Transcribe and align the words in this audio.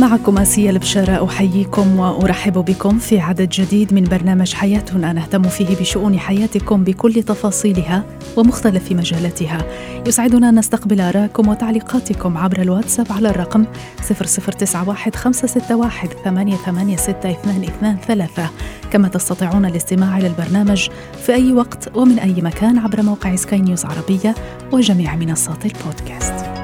معكم 0.00 0.38
آسيا 0.38 0.70
البشارة 0.70 1.24
أحييكم 1.24 1.98
وأرحب 1.98 2.52
بكم 2.52 2.98
في 2.98 3.20
عدد 3.20 3.48
جديد 3.48 3.94
من 3.94 4.04
برنامج 4.04 4.54
حياتنا. 4.54 5.12
نهتم 5.12 5.42
فيه 5.42 5.76
بشؤون 5.76 6.18
حياتكم 6.18 6.84
بكل 6.84 7.22
تفاصيلها 7.22 8.04
ومختلف 8.36 8.92
مجالاتها. 8.92 9.64
يسعدنا 10.06 10.48
أن 10.48 10.58
نستقبل 10.58 11.00
آراءكم 11.00 11.48
وتعليقاتكم 11.48 12.38
عبر 12.38 12.62
الواتساب 12.62 13.06
على 13.10 13.30
الرقم 13.30 13.64
0091 14.10 15.12
561 15.14 16.10
886223 16.24 18.48
كما 18.90 19.08
تستطيعون 19.08 19.64
الاستماع 19.64 20.18
إلى 20.18 20.26
البرنامج 20.26 20.88
في 21.26 21.34
أي 21.34 21.52
وقت 21.52 21.96
ومن 21.96 22.18
أي 22.18 22.42
مكان 22.42 22.78
عبر 22.78 23.02
موقع 23.02 23.36
سكاي 23.36 23.58
نيوز 23.58 23.84
عربية 23.84 24.34
وجميع 24.72 25.16
منصات 25.16 25.66
البودكاست. 25.66 26.59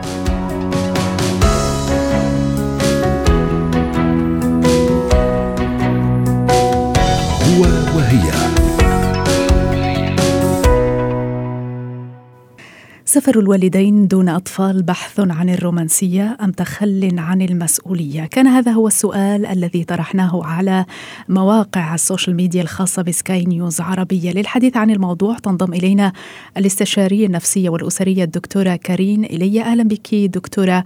سفر 13.17 13.39
الوالدين 13.39 14.09
دون 14.09 14.29
أطفال 14.29 14.83
بحث 14.83 15.21
عن 15.21 15.49
الرومانسية 15.49 16.37
أم 16.43 16.51
تخل 16.51 17.11
عن 17.19 17.43
المسؤولية؟ 17.43 18.25
كان 18.25 18.47
هذا 18.47 18.73
هو 18.73 18.87
السؤال 18.87 19.47
الذي 19.47 19.85
طرحناه 19.85 20.45
على 20.45 20.85
مواقع 21.29 21.95
السوشيال 21.95 22.37
ميديا 22.37 22.63
الخاصة 22.63 23.03
بسكاي 23.03 23.45
نيوز 23.45 23.81
عربية. 23.81 24.33
للحديث 24.33 24.77
عن 24.77 24.91
الموضوع 24.91 25.39
تنضم 25.39 25.73
إلينا 25.73 26.13
الاستشارية 26.57 27.27
النفسية 27.27 27.71
والأسرية 27.71 28.25
الدكتورة 28.25 28.77
كارين 28.77 29.25
إلي. 29.25 29.63
أهلا 29.63 29.83
بك 29.83 30.15
دكتورة 30.15 30.85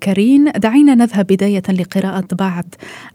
كارين. 0.00 0.52
دعينا 0.56 0.94
نذهب 0.94 1.26
بداية 1.26 1.62
لقراءة 1.68 2.26
بعض 2.32 2.64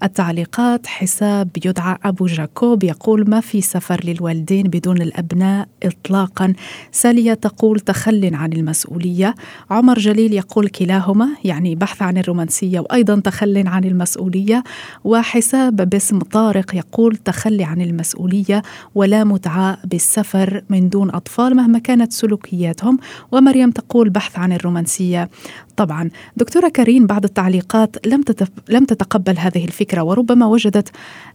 التعليقات. 0.04 0.88
حساب 0.88 1.50
يدعى 1.66 1.98
أبو 2.04 2.26
جاكوب 2.26 2.84
يقول 2.84 3.30
ما 3.30 3.40
في 3.40 3.62
سفر 3.62 4.02
للوالدين 4.04 4.64
بدون 4.64 5.02
الأبناء 5.02 5.68
إطلاقا؟ 5.84 6.54
سالية 6.92 7.34
تقول 7.34 7.80
تخل 7.80 8.34
عن 8.44 8.54
المسؤولية. 8.54 9.36
عمر 9.70 10.00
جليل 10.00 10.34
يقول 10.34 10.68
كلاهما 10.68 11.30
يعني 11.44 11.76
بحث 11.76 12.02
عن 12.02 12.18
الرومانسية 12.18 12.80
وأيضا 12.80 13.20
تخل 13.20 13.68
عن 13.68 13.84
المسؤولية. 13.84 14.64
وحساب 15.04 15.90
باسم 15.90 16.20
طارق 16.20 16.76
يقول 16.76 17.16
تخلي 17.16 17.64
عن 17.64 17.82
المسؤولية 17.82 18.62
ولا 18.96 19.24
متعة 19.24 19.78
بالسفر 19.84 20.64
من 20.70 20.90
دون 20.90 21.10
أطفال 21.10 21.56
مهما 21.56 21.80
كانت 21.80 22.14
سلوكياتهم. 22.14 22.98
ومريم 23.32 23.72
تقول 23.72 24.10
بحث 24.10 24.40
عن 24.40 24.54
الرومانسية. 24.54 25.30
طبعا. 25.78 26.10
دكتورة 26.38 26.70
كريم 26.70 27.06
بعض 27.06 27.24
التعليقات 27.24 28.08
لم 28.08 28.24
لم 28.70 28.86
تتقبل 28.86 29.38
هذه 29.38 29.66
الفكرة 29.66 30.04
وربما 30.04 30.46
وجدت 30.46 30.90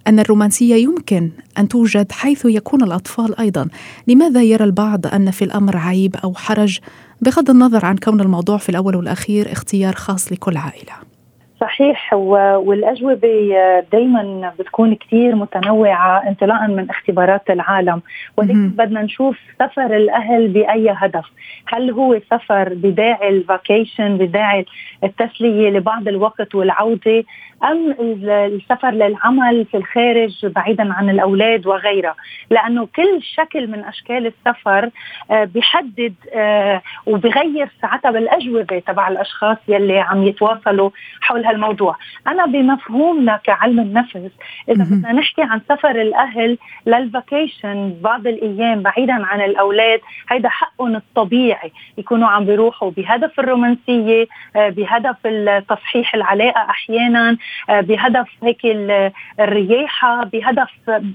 أن 0.07 0.19
الرومانسية 0.19 0.75
يمكن 0.75 1.31
أن 1.59 1.69
توجد 1.69 2.13
حيث 2.13 2.45
يكون 2.45 2.83
الأطفال 2.83 3.39
أيضا. 3.41 3.69
لماذا 4.07 4.43
يرى 4.43 4.65
البعض 4.65 5.07
أن 5.07 5.31
في 5.31 5.45
الأمر 5.45 5.77
عيب 5.77 6.17
أو 6.17 6.35
حرج؟ 6.35 6.79
بغض 7.23 7.51
النظر 7.51 7.85
عن 7.85 7.97
كون 7.97 8.21
الموضوع 8.21 8.57
في 8.57 8.69
الأول 8.69 8.97
والأخير 8.97 9.53
اختيار 9.53 9.95
خاص 9.95 10.33
لكل 10.33 10.57
عائلة. 10.57 11.08
صحيح 11.61 12.15
والأجوبة 12.15 13.55
دايما 13.93 14.53
بتكون 14.59 14.95
كثير 14.95 15.35
متنوعة 15.35 16.29
انطلاقا 16.29 16.67
من 16.67 16.91
اختبارات 16.91 17.51
العالم. 17.51 18.03
ولكن 18.37 18.69
بدنا 18.69 19.03
نشوف 19.03 19.39
سفر 19.59 19.97
الأهل 19.97 20.49
بأي 20.49 20.91
هدف. 20.91 21.25
هل 21.67 21.91
هو 21.91 22.21
سفر 22.31 22.75
بداعي 22.75 23.29
الفاكيشن 23.29 24.17
بداعي 24.19 24.67
التسلية 25.05 25.71
لبعض 25.71 26.09
الوقت 26.09 26.55
والعودة 26.55 27.25
أم 27.65 27.95
السفر 28.29 28.91
للعمل 28.91 29.65
في 29.71 29.77
الخارج 29.77 30.47
بعيدا 30.47 30.95
عن 30.95 31.11
الأولاد 31.11 31.67
وغيرها 31.67 32.15
لأنه 32.51 32.89
كل 32.97 33.23
شكل 33.23 33.71
من 33.71 33.85
أشكال 33.85 34.27
السفر 34.27 34.91
آه، 35.31 35.45
بيحدد 35.45 36.15
آه، 36.35 36.83
وبغير 37.07 37.69
ساعتها 37.83 38.11
بالأجوبة 38.11 38.79
تبع 38.79 39.09
الأشخاص 39.09 39.57
يلي 39.69 39.99
عم 39.99 40.23
يتواصلوا 40.23 40.91
حول 41.21 41.45
هالموضوع. 41.45 41.97
أنا 42.27 42.47
بمفهومنا 42.47 43.41
كعلم 43.45 43.81
النفس 43.81 44.17
إذا 44.69 44.85
بدنا 44.85 45.13
نحكي 45.13 45.43
عن 45.43 45.61
سفر 45.69 45.91
الأهل 45.91 46.59
للفاكيشن 46.87 47.95
بعض 48.03 48.27
الأيام 48.27 48.83
بعيدا 48.83 49.27
عن 49.27 49.41
الأولاد 49.41 50.01
هيدا 50.31 50.49
حقهم 50.49 50.97
الطبيعي. 50.97 51.73
يكونوا 51.99 52.29
عم 52.29 52.45
بيروحوا 52.45 52.91
بهدف 52.91 53.41
الرومانسية 53.41 54.27
آه، 54.57 54.69
بهدف 54.69 55.17
تصحيح 55.69 56.15
العلاقة 56.15 56.61
أحيانا 56.71 57.29
آه، 57.31 57.37
بهدف 57.69 58.27
هيك 58.43 58.61
الرياحة 59.41 60.25
بهدف 60.25 60.71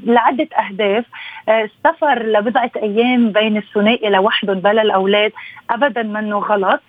لعدة 0.05 0.47
أهداف. 0.59 1.05
آه، 1.49 1.63
السفر 1.63 2.23
لبضعة 2.23 2.71
أيام 2.75 3.31
بين 3.31 3.57
الثنائي 3.57 4.09
لوحدهم 4.09 4.59
بلا 4.59 4.81
الأولاد 4.81 5.31
أبدا 5.69 6.03
منه 6.03 6.37
غلط. 6.37 6.81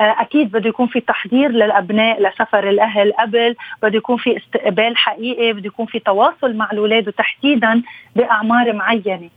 آه، 0.00 0.16
أكيد 0.20 0.50
بده 0.50 0.68
يكون 0.68 0.86
في 0.86 1.00
تحضير 1.00 1.50
للأبناء 1.50 2.22
لسفر 2.22 2.68
الأهل 2.68 3.12
قبل 3.12 3.56
بده 3.82 3.96
يكون 3.96 4.16
في 4.16 4.36
استقبال 4.36 4.96
حقيقي 4.96 5.52
بده 5.52 5.66
يكون 5.66 5.86
في 5.86 5.98
تواصل 5.98 6.56
مع 6.56 6.68
الأولاد 6.72 7.08
وتحديدا 7.08 7.82
بأعمار 8.16 8.72
معينة. 8.72 9.30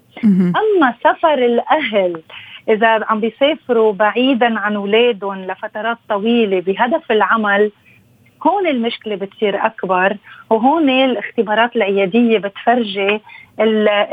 أما 0.56 0.94
سفر 1.03 1.33
الأهل 1.33 2.22
إذا 2.69 2.88
عم 2.88 3.19
بيسافروا 3.19 3.94
بعيدا 3.94 4.59
عن 4.59 4.75
أولادهم 4.75 5.38
لفترات 5.45 5.97
طويلة 6.09 6.59
بهدف 6.59 7.12
العمل 7.12 7.72
هون 8.47 8.68
المشكلة 8.68 9.16
بتصير 9.16 9.66
أكبر 9.66 10.18
وهون 10.50 10.90
الاختبارات 10.90 11.75
العيادية 11.75 12.38
بتفرجي 12.38 13.19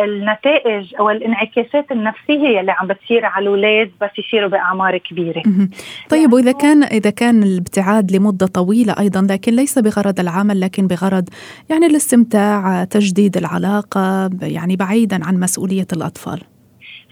النتائج 0.00 0.94
أو 1.00 1.10
الانعكاسات 1.10 1.92
النفسية 1.92 2.60
اللي 2.60 2.72
عم 2.72 2.86
بتصير 2.86 3.24
على 3.24 3.42
الأولاد 3.42 3.90
بس 4.00 4.10
يصيروا 4.18 4.48
بأعمار 4.48 4.98
كبيرة. 4.98 5.42
طيب 6.10 6.32
وإذا 6.32 6.52
كان 6.52 6.82
إذا 6.82 7.10
كان 7.10 7.42
الابتعاد 7.42 8.12
لمدة 8.12 8.46
طويلة 8.46 8.94
أيضا 9.00 9.26
لكن 9.30 9.52
ليس 9.52 9.78
بغرض 9.78 10.20
العمل 10.20 10.60
لكن 10.60 10.86
بغرض 10.86 11.28
يعني 11.70 11.86
الاستمتاع، 11.86 12.84
تجديد 12.84 13.36
العلاقة، 13.36 14.30
يعني 14.42 14.76
بعيدا 14.76 15.24
عن 15.24 15.40
مسؤولية 15.40 15.86
الأطفال. 15.92 16.40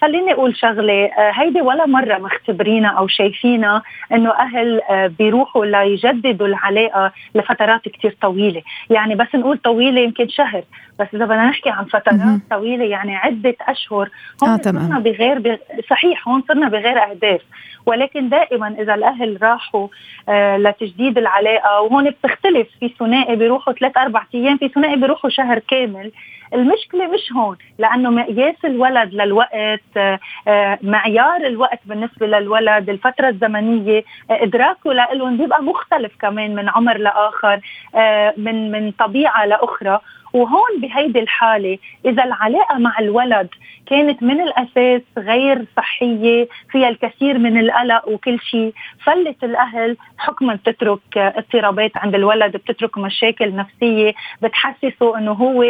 خليني 0.06 0.32
أقول 0.32 0.56
شغلة 0.56 1.04
آه، 1.04 1.30
هيدي 1.34 1.60
ولا 1.60 1.86
مرة 1.86 2.18
مختبرينا 2.18 2.88
أو 2.88 3.08
شايفينا 3.08 3.82
إنه 4.12 4.30
أهل 4.30 4.80
آه، 4.90 5.06
بيروحوا 5.18 5.66
ليجددوا 5.66 6.46
العلاقة 6.46 7.12
لفترات 7.34 7.88
كتير 7.88 8.16
طويلة. 8.22 8.62
يعني 8.90 9.14
بس 9.14 9.34
نقول 9.34 9.58
طويلة 9.58 10.00
يمكن 10.00 10.28
شهر 10.28 10.62
بس 10.98 11.06
إذا 11.14 11.24
بدنا 11.24 11.46
نحكي 11.46 11.70
عن 11.70 11.84
فترات 11.84 12.40
طويلة 12.50 12.84
يعني 12.84 13.16
عدة 13.16 13.56
أشهر 13.60 14.08
هون 14.42 14.50
آه 14.50 14.56
صرنا 14.62 14.98
بغير 14.98 15.38
بغ... 15.38 15.56
صحيح 15.90 16.28
هون 16.28 16.42
صرنا 16.48 16.68
بغير 16.68 17.10
أهداف. 17.10 17.40
ولكن 17.86 18.28
دائما 18.28 18.68
إذا 18.80 18.94
الأهل 18.94 19.38
راحوا 19.42 19.88
آه 20.28 20.56
لتجديد 20.56 21.18
العلاقة 21.18 21.80
وهون 21.80 22.10
بتختلف 22.10 22.68
في 22.80 22.88
ثنائي 22.98 23.36
بيروحوا 23.36 23.72
ثلاث 23.72 23.96
أربع 23.96 24.22
أيام 24.34 24.56
في 24.56 24.68
ثنائي 24.68 24.96
بيروحوا 24.96 25.30
شهر 25.30 25.58
كامل. 25.58 26.12
المشكلة 26.54 27.06
مش 27.06 27.32
هون 27.32 27.56
لأنه 27.78 28.10
مقياس 28.10 28.54
الولد 28.64 29.14
للوقت 29.14 29.80
آه، 29.96 30.78
معيار 30.82 31.36
الوقت 31.46 31.80
بالنسبة 31.84 32.26
للولد 32.26 32.90
الفترة 32.90 33.28
الزمنية 33.28 33.98
آه، 34.30 34.42
إدراكه 34.42 34.92
لهم 34.92 35.36
بيبقى 35.36 35.62
مختلف 35.62 36.12
كمان 36.20 36.54
من 36.54 36.68
عمر 36.68 36.98
لآخر 36.98 37.60
آه، 37.94 38.34
من 38.36 38.70
من 38.70 38.90
طبيعة 38.90 39.44
لأخرى. 39.46 40.00
وهون 40.36 40.80
بهيدي 40.80 41.20
الحالة 41.20 41.78
إذا 42.06 42.24
العلاقة 42.24 42.78
مع 42.78 42.98
الولد 43.00 43.48
كانت 43.86 44.22
من 44.22 44.40
الأساس 44.40 45.02
غير 45.18 45.64
صحية 45.76 46.48
فيها 46.70 46.88
الكثير 46.88 47.38
من 47.38 47.60
القلق 47.60 48.08
وكل 48.08 48.40
شيء 48.40 48.74
فلت 49.04 49.44
الأهل 49.44 49.96
حكما 50.18 50.54
بتترك 50.54 51.00
اضطرابات 51.16 51.96
عند 51.96 52.14
الولد 52.14 52.56
بتترك 52.56 52.98
مشاكل 52.98 53.54
نفسية 53.56 54.14
بتحسسه 54.42 55.18
أنه 55.18 55.32
هو 55.32 55.64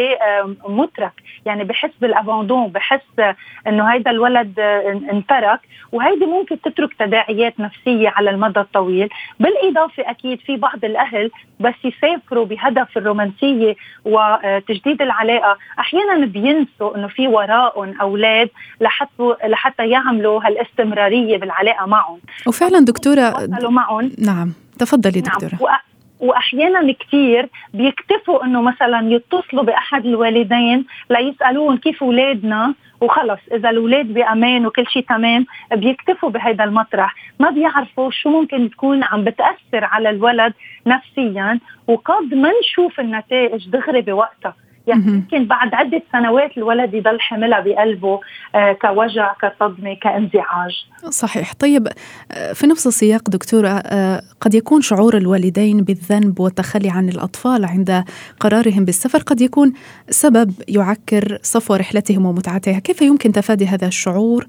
مترك. 0.67 1.11
يعني 1.45 1.63
بحس 1.63 1.91
بالأباندون 2.01 2.67
بحس 2.67 3.35
أنه 3.67 3.83
هيدا 3.93 4.11
الولد 4.11 4.59
انترك. 5.11 5.59
وهيدي 5.91 6.25
ممكن 6.25 6.61
تترك 6.61 6.93
تداعيات 6.93 7.59
نفسية 7.59 8.09
على 8.09 8.29
المدى 8.29 8.59
الطويل. 8.59 9.09
بالإضافة 9.39 10.03
أكيد 10.09 10.39
في 10.39 10.57
بعض 10.57 10.85
الأهل 10.85 11.31
بس 11.59 11.73
يسافروا 11.83 12.45
بهدف 12.45 12.97
الرومانسية 12.97 13.75
و 14.05 14.19
تجديد 14.59 15.01
العلاقة 15.01 15.57
أحيانا 15.79 16.25
بينسوا 16.25 16.95
إنه 16.95 17.07
في 17.07 17.27
وراءهم 17.27 18.01
أولاد 18.01 18.49
لحتى 18.81 19.35
لحتى 19.47 19.89
يعملوا 19.89 20.41
هالاستمرارية 20.47 21.37
بالعلاقة 21.37 21.85
معهم 21.85 22.19
وفعلا 22.47 22.79
دكتوره 22.79 23.47
معهم 23.69 24.11
نعم 24.19 24.53
تفضلي. 24.79 25.21
دكتورة 25.21 25.59
نعم. 25.61 25.79
وأحيانا 26.19 26.93
كثير 26.93 27.49
بيكتفوا 27.73 28.45
إنه 28.45 28.61
مثلا 28.61 29.11
يتصلوا 29.11 29.63
بأحد 29.63 30.05
الوالدين 30.05 30.85
ليسألوهم 31.09 31.77
كيف 31.77 32.03
أولادنا 32.03 32.73
وخلص. 33.01 33.39
إذا 33.51 33.69
الأولاد 33.69 34.13
بأمان 34.13 34.65
وكل 34.65 34.87
شيء 34.87 35.05
تمام 35.09 35.45
بيكتفوا 35.71 36.29
بهذا 36.29 36.63
المطرح. 36.63 37.15
ما 37.39 37.49
بيعرفوا 37.49 38.11
شو 38.11 38.29
ممكن 38.29 38.69
تكون 38.69 39.03
عم 39.03 39.23
بتأثر 39.23 39.85
على 39.85 40.09
الولد 40.09 40.53
نفسيا 40.87 41.59
وقد 41.87 42.33
ما 42.33 42.51
نشوف 42.61 42.99
النتائج 42.99 43.69
دغري 43.69 44.01
بوقتها. 44.01 44.66
يعني 44.87 45.03
يمكن 45.07 45.45
بعد 45.45 45.73
عدة 45.73 46.01
سنوات 46.11 46.57
الولد 46.57 46.93
يضل 46.93 47.19
حملها 47.19 47.59
بقلبه 47.59 48.19
آه 48.55 48.71
كوجع 48.73 49.33
كصدمة 49.33 49.95
كانزعاج. 50.01 50.85
صحيح. 51.09 51.53
طيب 51.53 51.87
آه، 52.31 52.53
في 52.53 52.67
نفس 52.67 52.87
السياق 52.87 53.29
دكتورة 53.29 53.69
آه 53.69 54.21
قد 54.41 54.55
يكون 54.55 54.81
شعور 54.81 55.17
الوالدين 55.17 55.83
بالذنب 55.83 56.39
والتخلي 56.39 56.89
عن 56.89 57.09
الأطفال 57.09 57.65
عند 57.65 58.03
قرارهم 58.39 58.85
بالسفر 58.85 59.19
قد 59.19 59.41
يكون 59.41 59.73
سبب 60.09 60.53
يعكر 60.67 61.37
صفو 61.41 61.75
رحلتهم 61.75 62.25
ومتعتها. 62.25 62.79
كيف 62.79 63.01
يمكن 63.01 63.31
تفادي 63.31 63.67
هذا 63.67 63.87
الشعور 63.87 64.45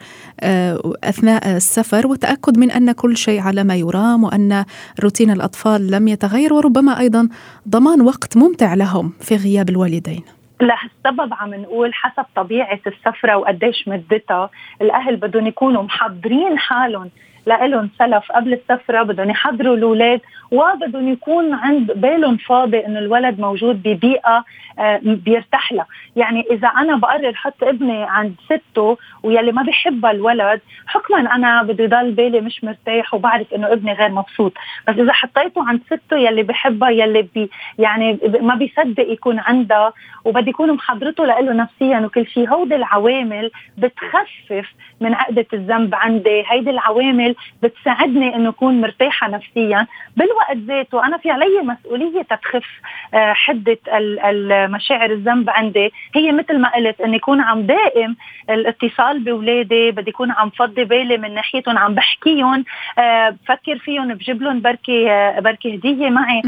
أثناء 1.05 1.57
السفر 1.57 2.07
والتأكد 2.07 2.59
من 2.59 2.71
أن 2.71 2.93
كل 2.93 3.17
شيء 3.17 3.41
على 3.41 3.65
ما 3.65 3.77
يرام 3.77 4.25
وأن 4.25 4.65
روتين 5.01 5.31
الأطفال 5.31 5.91
لم 5.91 6.09
يتغير 6.09 6.55
وربما 6.55 6.99
أيضا 6.99 7.29
ضمان 7.69 8.01
وقت 8.01 8.37
ممتع 8.37 8.75
لهم 8.75 9.13
في 9.21 9.37
غياب 9.37 9.69
الوالدين؟ 9.69 10.23
لهالسبب 10.61 11.35
عم 11.35 11.55
نقول 11.55 11.95
حسب 11.95 12.25
طبيعة 12.37 12.81
السفرة 12.87 13.37
وقديش 13.37 13.89
مدتها 13.89 14.51
الأهل 14.83 15.17
بدهم 15.17 15.47
يكونوا 15.47 15.83
محضرين 15.83 16.59
حالهم 16.59 17.11
لهم 17.57 17.91
سلف 17.99 18.33
قبل 18.33 18.53
السفرة 18.53 19.03
بدهم 19.03 19.31
يحضروا 19.31 19.77
الأولاد 19.77 20.21
وبدهم 20.51 21.09
يكون 21.09 21.55
عند 21.55 21.93
بالهم 21.93 22.37
فاضي 22.37 22.87
إنه 22.87 22.99
الولد 22.99 23.41
موجود 23.41 23.83
ببيئة 23.83 24.45
آه، 24.79 25.01
بيرتاح 25.03 25.73
لها، 25.73 25.87
يعني 26.17 26.45
إذا 26.51 26.69
أنا 26.69 26.97
بقرر 26.97 27.35
حط 27.35 27.65
ابني 27.65 28.03
عند 28.03 28.35
سته 28.49 28.99
ويلي 29.23 29.53
ما 29.53 29.63
بيحبها 29.63 30.11
الولد، 30.11 30.61
حكما 30.87 31.19
أنا 31.19 31.63
بدي 31.63 31.87
ضل 31.87 32.11
بالي 32.11 32.41
مش 32.41 32.65
مرتاح 32.65 33.15
وبعرف 33.15 33.55
إنه 33.55 33.73
ابني 33.73 33.93
غير 33.93 34.09
مبسوط، 34.09 34.53
بس 34.89 34.95
إذا 34.99 35.13
حطيته 35.13 35.69
عند 35.69 35.81
سته 35.91 36.17
يلي 36.17 36.43
بحبها 36.43 36.91
يلي 36.91 37.23
بي 37.23 37.51
يعني 37.79 38.19
ما 38.41 38.55
بيصدق 38.55 39.13
يكون 39.13 39.39
عندها 39.39 39.93
وبدي 40.25 40.51
يكون 40.51 40.73
محضرته 40.73 41.27
له 41.27 41.53
نفسيا 41.53 41.99
وكل 41.99 42.27
شيء، 42.27 42.49
هودي 42.49 42.75
العوامل 42.77 43.51
بتخفف 43.79 44.75
من 45.01 45.15
عقدة 45.15 45.47
الذنب 45.53 45.95
عندي، 45.95 46.45
هيدي 46.47 46.71
العوامل 46.71 47.35
بتساعدني 47.63 48.37
إنه 48.37 48.49
أكون 48.49 48.81
مرتاحة 48.81 49.29
نفسيا، 49.29 49.87
بالوقت 50.17 50.39
الوقت 50.39 50.57
ذاته 50.57 51.07
أنا 51.07 51.19
في 51.19 51.31
علي 51.31 51.63
مسؤولية 51.63 52.23
تخف 52.23 52.67
آه، 53.15 53.33
حدة 53.33 53.79
المشاعر 53.89 55.11
الذنب 55.11 55.51
عندي. 55.51 55.93
هي 56.15 56.33
مثل 56.33 56.59
ما 56.59 56.75
قلت 56.75 57.01
إني 57.01 57.17
يكون 57.17 57.41
عم 57.41 57.63
دائم 57.63 58.17
الاتصال 58.51 59.21
باولادي 59.21 59.91
بدي 59.91 60.11
يكون 60.11 60.31
عم 60.31 60.51
فضي 60.51 60.85
بالي 60.85 61.19
من 61.19 61.35
ناحيتهم 61.35 61.79
عم 61.79 61.95
بحكيهم 61.95 62.65
آه، 62.99 63.31
بفكر 63.31 63.79
فيهم 63.79 64.15
بجيب 64.15 64.43
لهم 64.43 64.61
بركي 64.61 65.11
آه، 65.11 65.41
بركي 65.41 65.75
هدية 65.75 66.11
معي 66.11 66.43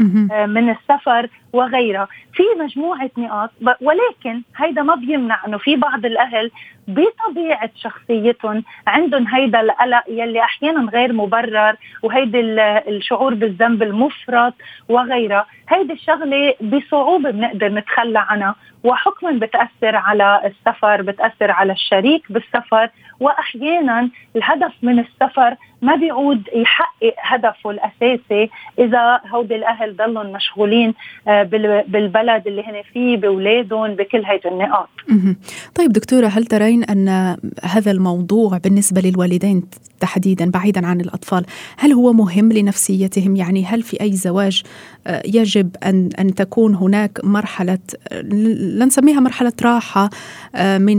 من 0.47 0.69
السفر. 0.69 1.27
وغيرها. 1.53 2.07
في 2.33 2.43
مجموعة 2.59 3.09
نقاط 3.17 3.51
ولكن 3.81 4.41
هيدا 4.57 4.81
ما 4.81 4.95
بيمنع 4.95 5.45
أنه 5.47 5.57
في 5.57 5.75
بعض 5.75 6.05
الأهل 6.05 6.51
بطبيعة 6.87 7.69
شخصيتهم 7.75 8.63
عندهم 8.87 9.27
هيدا 9.27 9.61
القلق 9.61 10.03
يلي 10.07 10.39
أحيانا 10.41 10.91
غير 10.91 11.13
مبرر 11.13 11.75
وهيدي 12.03 12.39
الشعور 12.87 13.33
بالذنب 13.33 13.83
المفرط 13.83 14.53
وغيرها. 14.89 15.45
هيدي 15.69 15.93
الشغلة 15.93 16.53
بصعوبة 16.61 17.31
بنقدر 17.31 17.69
نتخلى 17.69 18.19
عنها 18.19 18.55
وحكما 18.83 19.31
بتأثر 19.31 19.95
على 19.95 20.41
السفر 20.45 21.01
بتأثر 21.01 21.51
على 21.51 21.73
الشريك 21.73 22.31
بالسفر 22.31 22.89
وأحيانا 23.21 24.09
الهدف 24.35 24.73
من 24.81 24.99
السفر 24.99 25.55
ما 25.81 25.95
بيعود 25.95 26.41
يحقق 26.55 27.13
هدفه 27.19 27.71
الأساسي 27.71 28.49
إذا 28.79 29.21
هودي 29.33 29.55
الأهل 29.55 29.95
ضلهم 29.95 30.31
مشغولين 30.31 30.93
آه، 31.27 31.43
بالبلد 31.87 32.47
اللي 32.47 32.61
هن 32.61 32.81
فيه 32.93 33.17
بأولادهم 33.17 33.95
بكل 33.95 34.25
هيدي 34.25 34.47
النقاط. 34.47 34.89
طيب 35.75 35.91
دكتورة 35.91 36.27
هل 36.27 36.45
ترين 36.45 36.83
أن 36.83 37.37
هذا 37.63 37.91
الموضوع 37.91 38.57
بالنسبة 38.57 39.01
للوالدين 39.01 39.63
تحديدا 39.99 40.51
بعيدا 40.51 40.87
عن 40.87 41.01
الأطفال 41.01 41.45
هل 41.77 41.93
هو 41.93 42.13
مهم 42.13 42.51
لنفسيتهم؟ 42.51 43.35
يعني 43.35 43.65
هل 43.65 43.81
في 43.81 44.01
أي 44.01 44.13
زواج 44.13 44.63
آه، 45.07 45.21
يجب 45.25 45.75
أن, 45.83 46.09
أن 46.19 46.35
تكون 46.35 46.75
هناك 46.75 47.19
مرحلة 47.23 47.79
لنسميها 48.23 49.19
مرحلة 49.19 49.53
راحة 49.63 50.09
آه، 50.55 50.77
من 50.77 50.97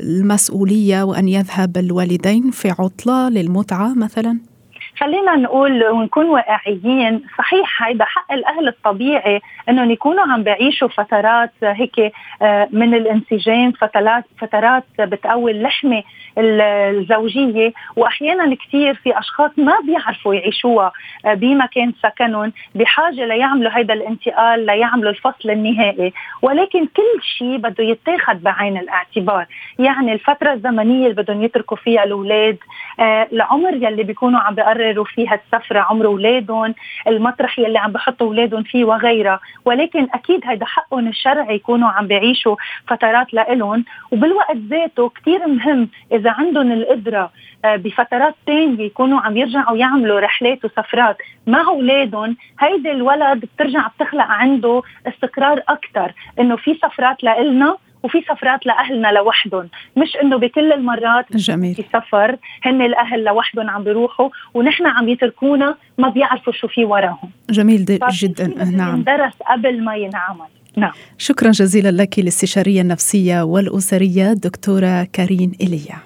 المسؤولية 0.00 1.02
وأن 1.02 1.28
يذهب 1.30 1.76
الوالدين 1.76 2.50
في 2.50 2.70
عطلة 2.70 3.28
للمتعة 3.28 3.94
مثلا؟ 3.94 4.49
خلينا 4.98 5.36
نقول 5.36 5.84
ونكون 5.84 6.26
واقعيين 6.26 7.22
صحيح 7.38 7.82
هيدا 7.82 8.04
حق 8.04 8.32
الأهل 8.32 8.68
الطبيعي 8.68 9.40
انهم 9.68 9.90
يكونوا 9.90 10.22
عم 10.32 10.42
بيعيشوا 10.42 10.88
فترات 10.88 11.52
هيك 11.62 12.12
آه، 12.42 12.68
من 12.70 12.94
الانسجام 12.94 13.72
فترات 13.72 14.24
فترات 14.38 14.84
بتقوي 14.98 15.50
اللحمة 15.50 16.02
الزوجية. 16.38 17.72
وأحيانا 17.96 18.54
كثير 18.54 18.94
في 18.94 19.18
أشخاص 19.18 19.50
ما 19.56 19.80
بيعرفوا 19.84 20.34
يعيشوها 20.34 20.92
آه، 21.26 21.34
بمكان 21.34 21.92
سكنهم 22.02 22.52
بحاجة 22.74 23.26
ليعملوا 23.26 23.76
هيدا 23.76 23.94
الانتقال 23.94 24.66
ليعملوا 24.66 25.10
الفصل 25.10 25.50
النهائي. 25.50 26.12
ولكن 26.42 26.86
كل 26.86 27.22
شيء 27.38 27.56
بده 27.56 27.84
يتاخذ 27.84 28.34
بعين 28.34 28.76
الاعتبار. 28.78 29.46
يعني 29.78 30.12
الفترة 30.12 30.52
الزمنية 30.52 31.06
اللي 31.06 31.22
بدهم 31.22 31.42
يتركوا 31.42 31.76
فيها 31.76 32.04
الأولاد 32.04 32.58
آه، 33.00 33.28
العمر 33.32 33.74
يلي 33.74 34.02
بيكونوا 34.02 34.40
عم 34.40 34.54
بيقرروا 34.80 35.04
فيها 35.04 35.34
السفره 35.34 35.80
عمر 35.80 36.06
أولادهم 36.06 36.74
المطرح 37.08 37.58
يلي 37.58 37.78
عم 37.78 37.92
بحطوا 37.92 38.26
أولادهم 38.26 38.62
فيه 38.62 38.84
وغيرها. 38.84 39.40
ولكن 39.64 40.06
أكيد 40.14 40.40
هيدا 40.44 40.66
حقهم 40.66 41.08
الشرعي 41.08 41.54
يكونوا 41.54 41.88
عم 41.88 42.06
بيعيشوا 42.06 42.56
فترات 42.88 43.34
لإلهم. 43.34 43.84
وبالوقت 44.10 44.56
ذاته 44.56 45.08
كثير 45.08 45.46
مهم 45.46 45.88
إذا 46.12 46.30
عندهم 46.30 46.72
القدرة 46.72 47.30
آه، 47.64 47.76
بفترات 47.76 48.34
تانية 48.46 48.84
يكونوا 48.86 49.20
عم 49.20 49.36
يرجعوا 49.36 49.76
يعملوا 49.76 50.20
رحلات 50.20 50.64
وسفرات 50.64 51.16
مع 51.46 51.60
أولادهم. 51.68 52.36
هيدي 52.60 52.90
الولد 52.90 53.40
بترجع 53.40 53.86
بتخلق 53.88 54.24
عنده 54.24 54.82
استقرار 55.06 55.62
أكثر 55.68 56.12
إنه 56.40 56.56
في 56.56 56.74
سفرات 56.74 57.24
لإلنا 57.24 57.76
وفي 58.02 58.22
سفرات 58.28 58.66
لأهلنا 58.66 59.08
لوحدهم. 59.08 59.68
مش 59.96 60.16
إنه 60.22 60.36
بكل 60.38 60.72
المرات 60.72 61.36
جميل. 61.36 61.74
في 61.74 61.84
سفر 61.92 62.36
هن 62.64 62.82
الأهل 62.82 63.24
لوحدهم 63.24 63.70
عم 63.70 63.84
بيروحوا 63.84 64.28
ونحن 64.54 64.86
عم 64.86 65.08
يتركونا 65.08 65.76
ما 65.98 66.08
بيعرفوا 66.08 66.52
شو 66.52 66.68
في 66.68 66.84
وراهم. 66.84 67.30
جميل 67.50 67.84
جدا. 68.10 68.46
نعم. 68.64 69.02
درس 69.02 69.34
قبل 69.50 69.84
ما 69.84 69.96
ينعمل. 69.96 70.46
نعم. 70.76 70.92
شكرا 71.18 71.50
جزيلا 71.50 72.02
لك 72.02 72.18
الاستشارية 72.18 72.80
النفسية 72.80 73.42
والأسرية 73.42 74.32
دكتورة 74.32 75.04
كارين 75.12 75.52
إيليا 75.60 75.96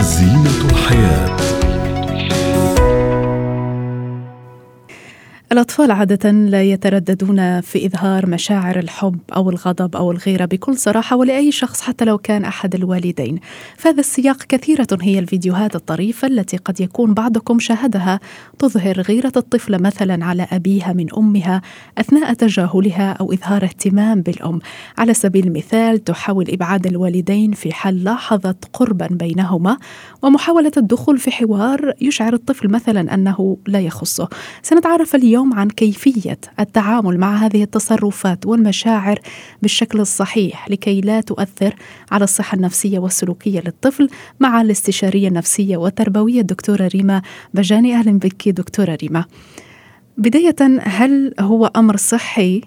زينة 0.00 0.70
الحياة. 0.70 1.37
الأطفال 5.52 5.90
عادة 5.90 6.30
لا 6.30 6.62
يترددون 6.62 7.60
في 7.60 7.86
إظهار 7.86 8.26
مشاعر 8.26 8.78
الحب 8.78 9.18
أو 9.36 9.50
الغضب 9.50 9.96
أو 9.96 10.10
الغيرة 10.10 10.44
بكل 10.44 10.76
صراحة 10.76 11.16
ولأي 11.16 11.52
شخص 11.52 11.80
حتى 11.80 12.04
لو 12.04 12.18
كان 12.18 12.44
أحد 12.44 12.74
الوالدين. 12.74 13.40
في 13.76 13.88
هذا 13.88 14.00
السياق 14.00 14.42
كثيرة 14.42 14.86
هي 15.00 15.18
الفيديوهات 15.18 15.76
الطريفة 15.76 16.28
التي 16.28 16.56
قد 16.56 16.80
يكون 16.80 17.14
بعضكم 17.14 17.58
شاهدها 17.58 18.20
تظهر 18.58 19.00
غيرة 19.00 19.32
الطفل 19.36 19.82
مثلا 19.82 20.24
على 20.24 20.46
أبيها 20.52 20.92
من 20.92 21.14
أمها 21.14 21.62
أثناء 21.98 22.32
تجاهلها 22.32 23.12
أو 23.12 23.32
إظهار 23.32 23.64
اهتمام 23.64 24.22
بالأم. 24.22 24.60
على 24.98 25.14
سبيل 25.14 25.46
المثال 25.46 26.04
تحاول 26.04 26.50
إبعاد 26.50 26.86
الوالدين 26.86 27.52
في 27.52 27.72
حال 27.72 28.04
لاحظت 28.04 28.64
قربا 28.72 29.06
بينهما 29.10 29.76
ومحاولة 30.22 30.72
الدخول 30.76 31.18
في 31.18 31.30
حوار 31.30 31.92
يشعر 32.00 32.34
الطفل 32.34 32.68
مثلا 32.70 33.14
أنه 33.14 33.56
لا 33.66 33.80
يخصه. 33.80 34.28
سنتعرف 34.62 35.14
اليوم 35.14 35.37
اليوم 35.38 35.54
عن 35.54 35.68
كيفية 35.68 36.38
التعامل 36.60 37.18
مع 37.18 37.36
هذه 37.36 37.62
التصرفات 37.62 38.46
والمشاعر 38.46 39.18
بالشكل 39.62 40.00
الصحيح 40.00 40.70
لكي 40.70 41.00
لا 41.00 41.20
تؤثر 41.20 41.74
على 42.10 42.24
الصحة 42.24 42.54
النفسية 42.54 42.98
والسلوكية 42.98 43.60
للطفل 43.60 44.08
مع 44.40 44.60
الاستشارية 44.60 45.28
النفسية 45.28 45.76
والتربوية 45.76 46.40
الدكتوره 46.40 46.86
ريما 46.86 47.22
بجاني 47.54 47.94
أهلا 47.94 48.18
بك 48.18 48.48
دكتورة 48.48 48.98
ريما. 49.02 49.24
بداية 50.16 50.56
هل 50.82 51.34
هو 51.40 51.66
أمر 51.76 51.96
صحي 51.96 52.60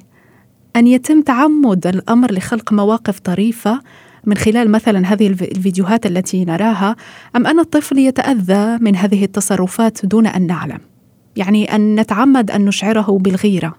أن 0.76 0.88
يتم 0.88 1.22
تعمد 1.22 1.88
الأمر 1.88 2.32
لخلق 2.32 2.74
مواقف 2.74 3.20
طريفة 3.20 3.82
من 4.26 4.38
خلال 4.38 4.72
مثلا 4.72 5.14
هذه 5.14 5.28
الفيديوهات 5.28 6.06
التي 6.06 6.46
نراها 6.46 6.96
أم 7.36 7.48
أن 7.48 7.60
الطفل 7.60 7.98
يتأذى 7.98 8.78
من 8.82 8.96
هذه 8.96 9.24
التصرفات 9.24 10.06
دون 10.06 10.28
أن 10.28 10.48
نعلم 10.48 10.91
يعني 11.38 11.76
أن 11.76 11.96
نتعمد 11.96 12.52
أن 12.52 12.66
نشعره 12.66 13.20
بالغيرة. 13.22 13.74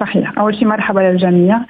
صحيح. 0.00 0.38
أول 0.38 0.54
شيء 0.54 0.66
مرحبا 0.66 1.00
للجميع. 1.00 1.60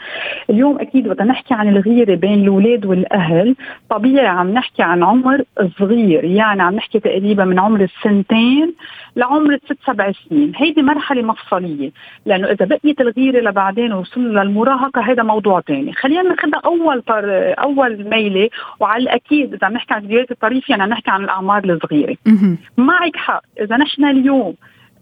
اليوم 0.50 0.80
أكيد 0.80 1.08
بدنا 1.08 1.24
نحكي 1.24 1.54
عن 1.54 1.68
الغيرة 1.68 2.14
بين 2.14 2.34
الأولاد 2.34 2.86
والأهل. 2.86 3.56
طبيعي 3.90 4.26
عم 4.26 4.50
نحكي 4.50 4.82
عن 4.82 5.02
عمر 5.02 5.42
صغير 5.78 6.24
يعني 6.24 6.62
عم 6.62 6.74
نحكي 6.74 7.00
تقريبا 7.00 7.44
من 7.44 7.58
عمر 7.58 7.80
السنتين 7.80 8.74
لعمر 9.16 9.58
ست 9.64 9.78
سبع 9.86 10.12
سنين. 10.12 10.52
هيدي 10.56 10.82
مرحلة 10.82 11.22
مفصلية 11.22 11.90
لأنه 12.26 12.46
إذا 12.46 12.66
بقيت 12.66 13.00
الغيرة 13.00 13.40
لبعدين 13.40 13.92
وصلنا 13.92 14.40
للمراهقة 14.40 15.00
هذا 15.00 15.22
موضوع 15.22 15.60
ثاني 15.60 15.92
خلينا 15.92 16.22
ناخذها 16.22 16.60
أول 16.64 17.02
طر... 17.02 17.54
أول 17.58 18.10
ميلة 18.10 18.48
وعلى 18.80 19.02
الأكيد 19.02 19.54
إذا 19.54 19.66
عم 19.66 19.72
نحكي 19.72 19.94
عن 19.94 20.00
فيديوهات 20.00 20.30
الطريف 20.30 20.70
يعني 20.70 20.82
عم 20.82 20.88
نحكي 20.88 21.10
عن 21.10 21.24
الأعمار 21.24 21.64
الصغيرة. 21.64 22.16
معك 22.76 23.16
حق 23.16 23.42
إذا 23.60 23.76
نحن 23.76 24.04
اليوم 24.04 24.54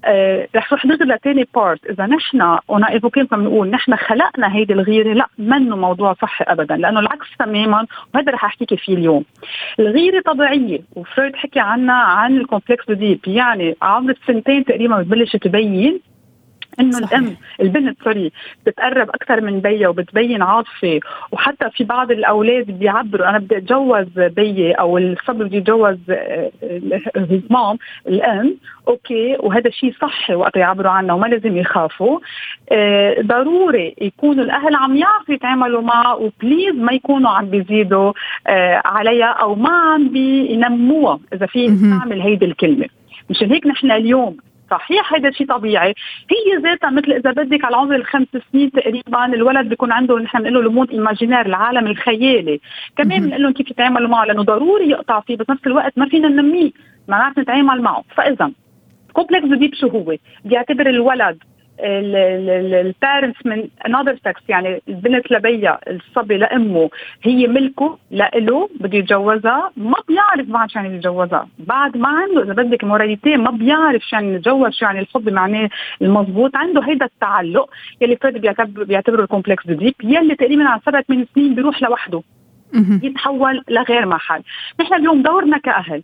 آه 0.05 0.49
رح 0.57 0.73
روح 0.73 0.87
نغير 0.87 1.05
لتاني 1.07 1.49
بارت 1.55 1.87
إذا 1.87 2.07
نحن 2.07 2.41
أنا 2.71 2.91
ايفوكين 2.91 3.25
بنقول 3.25 3.71
نحن 3.71 3.97
خلقنا 3.97 4.55
هيدي 4.55 4.73
الغيرة 4.73 5.13
لا 5.13 5.27
منه 5.39 5.77
موضوع 5.77 6.15
صحي 6.15 6.45
ابدا 6.49 6.77
لأنه 6.77 7.01
العكس 7.01 7.27
تماما 7.39 7.87
وهذا 8.15 8.33
رح 8.33 8.45
احكيك 8.45 8.75
فيه 8.75 8.95
اليوم. 8.95 9.25
الغيرة 9.81 10.21
طبيعية 10.21 10.81
وفرويد 10.97 11.37
حكي 11.37 11.61
عنها 11.61 11.95
عن 11.95 12.37
الكومبلكس 12.37 12.91
ديب 12.91 13.21
يعني 13.27 13.77
عمر 13.83 14.11
السنتين 14.11 14.65
تقريبا 14.65 14.97
بتبلش 14.99 15.37
تبين 15.37 16.01
إنه 16.81 16.99
الأم 16.99 17.37
البنت 17.61 17.99
سوري 18.05 18.33
بتقرب 18.67 19.09
أكثر 19.09 19.41
من 19.41 19.61
بيها 19.61 19.89
وبتبين 19.89 20.43
عاطفة. 20.43 21.01
وحتى 21.33 21.71
في 21.71 21.85
بعض 21.85 22.11
الأولاد 22.11 22.71
بيعبروا 22.71 23.29
أنا 23.29 23.39
بدي 23.39 23.57
أتجوز 23.57 24.07
بيي 24.17 24.73
أو 24.73 24.99
الصبي 24.99 25.45
بده 25.45 25.57
يتجوز 25.57 25.99
mom 27.51 27.79
الأم 28.09 28.57
okay 28.89 29.37
وهذا 29.41 29.71
شيء 29.71 29.95
صحي 30.01 30.35
وقت 30.35 30.57
يعبروا 30.57 30.91
عنه 30.91 31.15
وما 31.15 31.27
لازم 31.27 31.57
يخافوا. 31.57 32.19
آه 32.73 33.21
ضروري 33.21 33.95
يكونوا 34.01 34.45
الأهل 34.45 34.75
عم 34.75 34.97
يعرفوا 34.97 35.35
يتعاملوا 35.35 35.83
معه 35.83 36.17
و 36.17 36.25
please 36.25 36.75
ما 36.75 36.93
يكونوا 36.93 37.31
عم 37.31 37.47
بيزيدوا 37.47 38.13
آه 38.47 38.83
عليها 38.85 39.27
أو 39.27 39.55
ما 39.55 39.71
عم 39.71 40.09
بينموها 40.09 41.19
إذا 41.33 41.47
في 41.47 41.67
نستعمل 41.69 42.21
هيدي 42.21 42.45
الكلمة. 42.45 42.87
مشان 43.31 43.53
هيك 43.53 43.67
نحن 43.67 43.91
اليوم 43.91 44.37
صحيح 44.73 45.15
هذا 45.15 45.31
شيء 45.31 45.47
طبيعي. 45.47 45.95
هي 46.31 46.63
ذاتها 46.63 46.91
مثل 46.91 47.13
إذا 47.13 47.31
بدك 47.31 47.65
على 47.65 47.77
عمر 47.77 47.95
الخمس 47.95 48.29
سنين 48.53 48.71
تقريبا 48.71 49.25
الولد 49.25 49.69
بيكون 49.69 49.93
عنده 49.93 50.19
نحن 50.19 50.39
بنقول 50.39 50.55
له 50.55 50.61
ال 50.61 50.66
monde 50.66 50.91
imaginaire 50.91 51.47
العالم 51.47 51.87
الخيالي. 51.87 52.61
كمان 52.97 53.21
بنقول 53.21 53.43
لهم 53.43 53.53
كيف 53.53 53.71
يتعاملوا 53.71 54.09
معه 54.09 54.25
لأنه 54.25 54.43
ضروري 54.43 54.91
يقطع 54.91 55.21
فيه 55.21 55.37
بس 55.37 55.51
نفس 55.51 55.67
الوقت 55.67 55.99
ما 55.99 56.09
فينا 56.09 56.29
ننميه. 56.29 56.71
ما 57.09 57.19
نعرف 57.19 57.39
نتعامل 57.39 57.83
معه. 57.83 58.05
فإذا 58.17 58.51
complexe 59.13 59.59
d'Œdipe 59.59 59.75
شو 59.75 59.89
هو؟ 59.89 60.17
بيعتبر 60.45 60.87
الولد 60.87 61.39
ال 61.83 62.03
parents 62.03 63.47
من 63.47 63.69
another 63.87 64.17
sex 64.25 64.43
يعني 64.49 64.83
البنت 64.89 65.33
لبيها 65.33 65.81
الصبي 65.89 66.37
لأمه 66.37 66.91
هي 67.23 67.47
ملكه 67.47 67.99
لإله 68.11 68.69
بده 68.81 68.99
يتجوزها 68.99 69.73
ما 69.77 69.95
بيعرف 70.09 70.47
بعد 70.47 70.71
شو 70.71 70.79
يعني 70.79 70.97
يتجوزها. 70.97 71.49
بعد 71.59 71.97
ما 71.97 72.09
عنده 72.09 72.43
إذا 72.43 72.53
بدك 72.53 72.85
morality 72.85 73.37
ما 73.37 73.51
بيعرف 73.51 74.03
شو 74.03 74.17
يعني 74.17 74.35
يتجوز 74.35 74.73
شو 74.73 74.85
يعني 74.85 75.01
الحب 75.01 75.29
معناه 75.29 75.69
المضبوط 76.03 76.57
عنده 76.57 76.83
هيدا 76.83 77.07
التعلق 77.07 77.71
يلي 78.01 78.17
فرويد 78.17 78.39
بيعتبره 78.77 79.23
ال 79.23 79.28
complexe 79.28 79.67
d'Œdipe 79.67 79.95
يلي 80.05 80.35
تقريبا 80.35 80.69
على 80.69 80.81
سبع 80.87 81.01
ثمان 81.01 81.27
سنين 81.35 81.55
بيروح 81.55 81.83
لوحده. 81.83 82.23
يتحول 83.03 83.63
لغير 83.69 84.07
محل. 84.07 84.43
نحن 84.81 84.95
اليوم 84.95 85.23
دورنا 85.23 85.59
كأهل. 85.59 86.03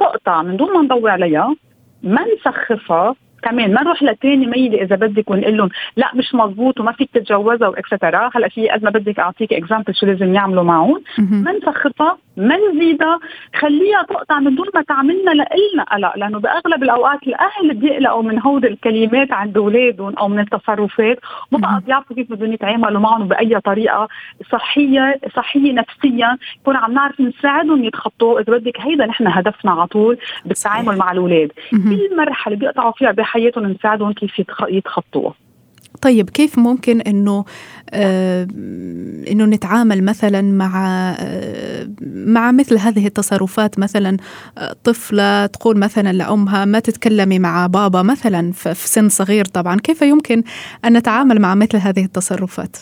تقطع 0.00 0.42
من 0.42 0.56
دون 0.56 0.72
ما 0.72 0.82
نضوي 0.82 1.10
عليها 1.10 1.56
ما 2.02 2.24
نسخفها 2.34 3.14
كمان 3.42 3.74
ما 3.74 3.82
نروح 3.82 4.02
لتاني 4.02 4.46
ميلة 4.46 4.82
إذا 4.82 4.96
بدك 4.96 5.30
ونقول 5.30 5.56
لهم 5.56 5.68
لا 5.96 6.10
مش 6.14 6.34
مزبوط 6.34 6.80
وما 6.80 6.92
فيك 6.92 7.10
تتجوزها 7.14 7.68
و 7.68 7.75
etcetera 7.75 8.30
هلا 8.34 8.48
في 8.48 8.68
قد 8.68 8.84
ما 8.84 8.90
بدك 8.90 9.18
أعطيك 9.18 9.52
example 9.52 9.94
شو 9.94 10.06
لازم 10.06 10.34
يعملوا 10.34 10.62
معهم. 10.62 11.02
ما 11.44 11.52
نسخطها 11.52 12.18
ما 12.38 12.56
نزيدها 12.56 13.18
خليها 13.54 14.02
تقطع 14.02 14.40
من 14.40 14.54
دون 14.54 14.66
ما 14.74 14.82
تعملنا 14.82 15.30
لنا 15.30 15.84
قلق 15.84 16.16
لأنه 16.16 16.38
بأغلب 16.38 16.82
الأوقات 16.82 17.22
الأهل 17.26 17.74
بيقلقوا 17.74 18.22
من 18.22 18.40
هود 18.42 18.64
الكلمات 18.64 19.32
عند 19.32 19.56
أولادهم 19.56 20.14
أو 20.18 20.28
من 20.28 20.38
التصرفات. 20.38 21.18
ما 21.52 21.58
بقى 21.58 21.82
بيعرفوا 21.86 22.16
كيف 22.16 22.30
بدهم 22.32 22.52
يتعاملوا 22.52 23.00
معهم 23.00 23.28
بأي 23.28 23.60
طريقة 23.60 24.08
صحية 24.52 25.20
صحية 25.36 25.72
نفسيا. 25.72 26.38
يكون 26.60 26.76
عم 26.76 26.92
نعرف 26.92 27.20
نساعدهم 27.20 27.84
يتخطوا. 27.84 28.40
إذا 28.40 28.52
بدك 28.52 28.80
هيدا 28.80 29.06
نحن 29.06 29.26
هدفنا 29.26 29.70
على 29.70 29.86
طول 29.86 30.18
بالتعامل 30.44 30.96
مع 30.96 31.12
الأولاد. 31.12 31.52
كل 31.70 32.16
مرحلة 32.16 32.56
بيقطعوا 32.56 32.92
فيها 32.92 33.12
بحياتهم 33.12 33.66
نساعدهم 33.66 34.12
كيف 34.12 34.42
يتخطوها. 34.68 35.34
طيب 36.02 36.30
كيف 36.30 36.58
ممكن 36.58 37.00
إنه 37.00 37.44
آه 37.90 38.48
إنه 39.30 39.44
نتعامل 39.44 40.04
مثلا 40.04 40.42
مع 40.42 40.88
آه 41.20 41.88
مع 42.26 42.52
مثل 42.52 42.78
هذه 42.78 43.06
التصرفات 43.06 43.78
مثلا 43.78 44.16
آه 44.58 44.76
طفلة 44.84 45.46
تقول 45.46 45.78
مثلا 45.78 46.12
لأمها 46.12 46.64
ما 46.64 46.78
تتكلمي 46.78 47.38
مع 47.38 47.66
بابا 47.66 48.02
مثلا 48.02 48.52
في 48.52 48.88
سن 48.88 49.08
صغير 49.08 49.44
طبعا 49.44 49.76
كيف 49.76 50.02
يمكن 50.02 50.42
أن 50.84 50.96
نتعامل 50.96 51.40
مع 51.40 51.54
مثل 51.54 51.76
هذه 51.76 52.04
التصرفات؟ 52.04 52.76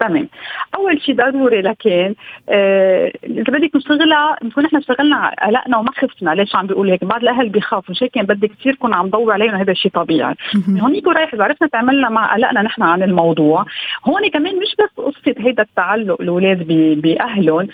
تمام. 0.00 0.28
أول 0.74 1.02
شيء 1.02 1.14
ضروري 1.14 1.62
لكن 1.62 2.14
آه 2.48 3.12
بدك 3.24 3.76
نشتغلها 3.76 4.36
نكون 4.42 4.64
إحنا 4.64 4.78
اشتغلنا 4.78 5.34
قلقنا 5.46 5.78
وما 5.78 5.90
خفنا. 5.90 6.30
ليش 6.30 6.56
عم 6.56 6.66
بيقول 6.66 6.90
هيك؟ 6.90 7.04
بعض 7.04 7.22
الأهل 7.22 7.48
بيخافوا. 7.48 7.94
مش 7.94 8.02
هيك 8.02 8.18
بدك 8.18 8.50
كثير 8.60 8.74
كون 8.74 8.94
عم 8.94 9.10
ضوي 9.10 9.32
عليهم 9.32 9.54
هذا 9.54 9.72
الشيء 9.72 9.92
طبيعي. 9.92 10.34
هونيك 10.68 11.06
رايح 11.08 11.34
إذا 11.34 11.44
عرفنا 11.44 11.68
تعملنا 11.68 12.08
مع 12.08 12.34
قلقنا 12.34 12.62
نحن 12.62 12.82
عن 12.82 13.02
الموضوع. 13.02 13.64
هون 14.04 14.28
كمان 14.28 14.56
مش 14.56 14.76
بس 14.78 15.04
قصة 15.04 15.34
هيدا 15.38 15.62
التعلق 15.62 16.20
الأولاد 16.20 16.66
بأهلهم 17.02 17.68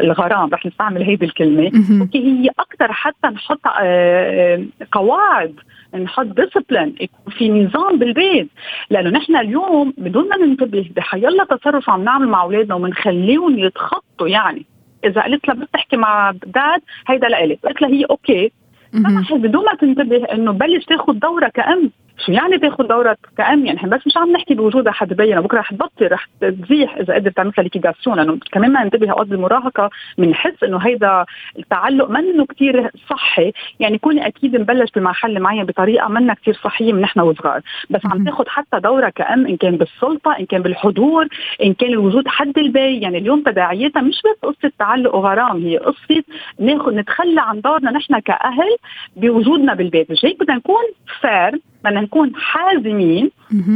الغرام 0.00 0.50
رح 0.52 0.66
نستعمل 0.66 1.02
هيدي 1.02 1.24
الكلمة. 1.24 1.72
أوكي 2.00 2.18
هي 2.18 2.50
أكثر 2.58 2.92
حتى 2.92 3.28
نحط 3.28 3.60
آه 3.80 4.64
قواعد 4.92 5.54
نحط 5.94 6.26
discipline 6.26 6.94
يكون 7.00 7.32
في 7.38 7.50
نظام 7.50 7.98
بالبيت. 7.98 8.48
لأنه 8.90 9.10
نحن 9.10 9.36
اليوم 9.36 9.94
بدون 9.98 10.28
ما 10.28 10.36
ننتبه 10.36 10.90
بحيالله 10.96 11.44
تصرف 11.58 11.90
عم 11.90 12.04
نعمل 12.04 12.28
مع 12.28 12.42
أولادنا 12.42 12.74
وبنخليهم 12.74 13.58
يتخطوا 13.58 14.28
يعني. 14.28 14.66
إذا 15.04 15.22
قلت 15.22 15.48
لها 15.48 15.56
بدي 15.56 15.66
تحكي 15.72 15.96
مع 15.96 16.30
dad 16.30 16.80
هيدا 17.08 17.28
لإلك. 17.28 17.58
قلت 17.66 17.82
لها 17.82 17.90
هي 17.90 18.04
okay. 18.04 18.52
بدون 19.30 19.64
ما 19.64 19.74
تنتبه 19.74 20.24
إنه 20.24 20.52
بلش 20.52 20.84
تاخذ 20.84 21.12
دورها 21.12 21.48
كأم. 21.48 21.90
شو 22.26 22.32
يعني 22.32 22.58
تاخذ 22.58 22.88
دورك 22.88 23.18
كأم؟ 23.38 23.66
يعني 23.66 23.90
بس 23.90 24.06
مش 24.06 24.16
عم 24.16 24.32
نحكي 24.32 24.54
بوجودها 24.54 24.92
حد 24.92 25.12
بينا. 25.12 25.40
بكرة 25.40 25.58
رح 25.58 25.70
تبطل 25.70 26.12
رح 26.12 26.28
تزيح 26.40 26.96
إذا 26.96 27.14
قدرت 27.14 27.36
تعمل 27.36 27.52
liquidation 27.58 28.16
لأنه 28.16 28.38
كمان 28.52 28.72
ما 28.72 28.84
ننتبه 28.84 29.10
أوقات 29.10 29.26
بالمراهقة 29.26 29.90
بنحس 30.18 30.64
إنه 30.64 30.78
هيدا 30.78 31.24
التعلق 31.58 32.10
منه 32.10 32.46
كثير 32.46 32.90
صحي. 33.10 33.52
يعني 33.80 33.98
كوني 33.98 34.26
أكيد 34.26 34.56
نبلش 34.56 34.90
بمحل 34.96 35.40
معين 35.40 35.64
بطريقة 35.64 36.08
منا 36.08 36.34
كثير 36.34 36.54
صحية 36.54 36.92
من 36.92 37.00
نحن 37.00 37.20
وصغار. 37.20 37.60
بس 37.90 38.00
عم 38.04 38.24
تاخذ 38.24 38.44
حتى 38.48 38.80
دورها 38.80 39.10
كأم 39.10 39.46
إن 39.46 39.56
كان 39.56 39.76
بالسلطة 39.76 40.36
إن 40.40 40.46
كان 40.46 40.62
بالحضور 40.62 41.28
إن 41.64 41.74
كان 41.74 41.90
الوجود 41.90 42.28
حد 42.28 42.58
البي 42.58 43.00
يعني 43.00 43.18
اليوم 43.18 43.42
تداعياتها 43.42 44.02
مش 44.02 44.22
بس 44.24 44.48
قصة 44.48 44.72
تعلق 44.78 45.14
وغرام 45.14 45.62
هي 45.62 45.78
قصة 45.78 46.24
ناخذ 46.60 46.94
نتخلى 46.94 47.40
عن 47.40 47.60
دورنا 47.60 47.90
نحن 47.90 48.18
كأهل 48.18 48.76
بوجودنا 49.16 49.74
بالبيت. 49.74 50.10
مش 50.10 50.24
هيك 50.24 50.40
بدنا 50.40 50.56
نكون 50.56 50.84
firm 51.20 51.60
بدنا 51.84 52.00
نكون 52.00 52.32
حازمين 52.36 53.30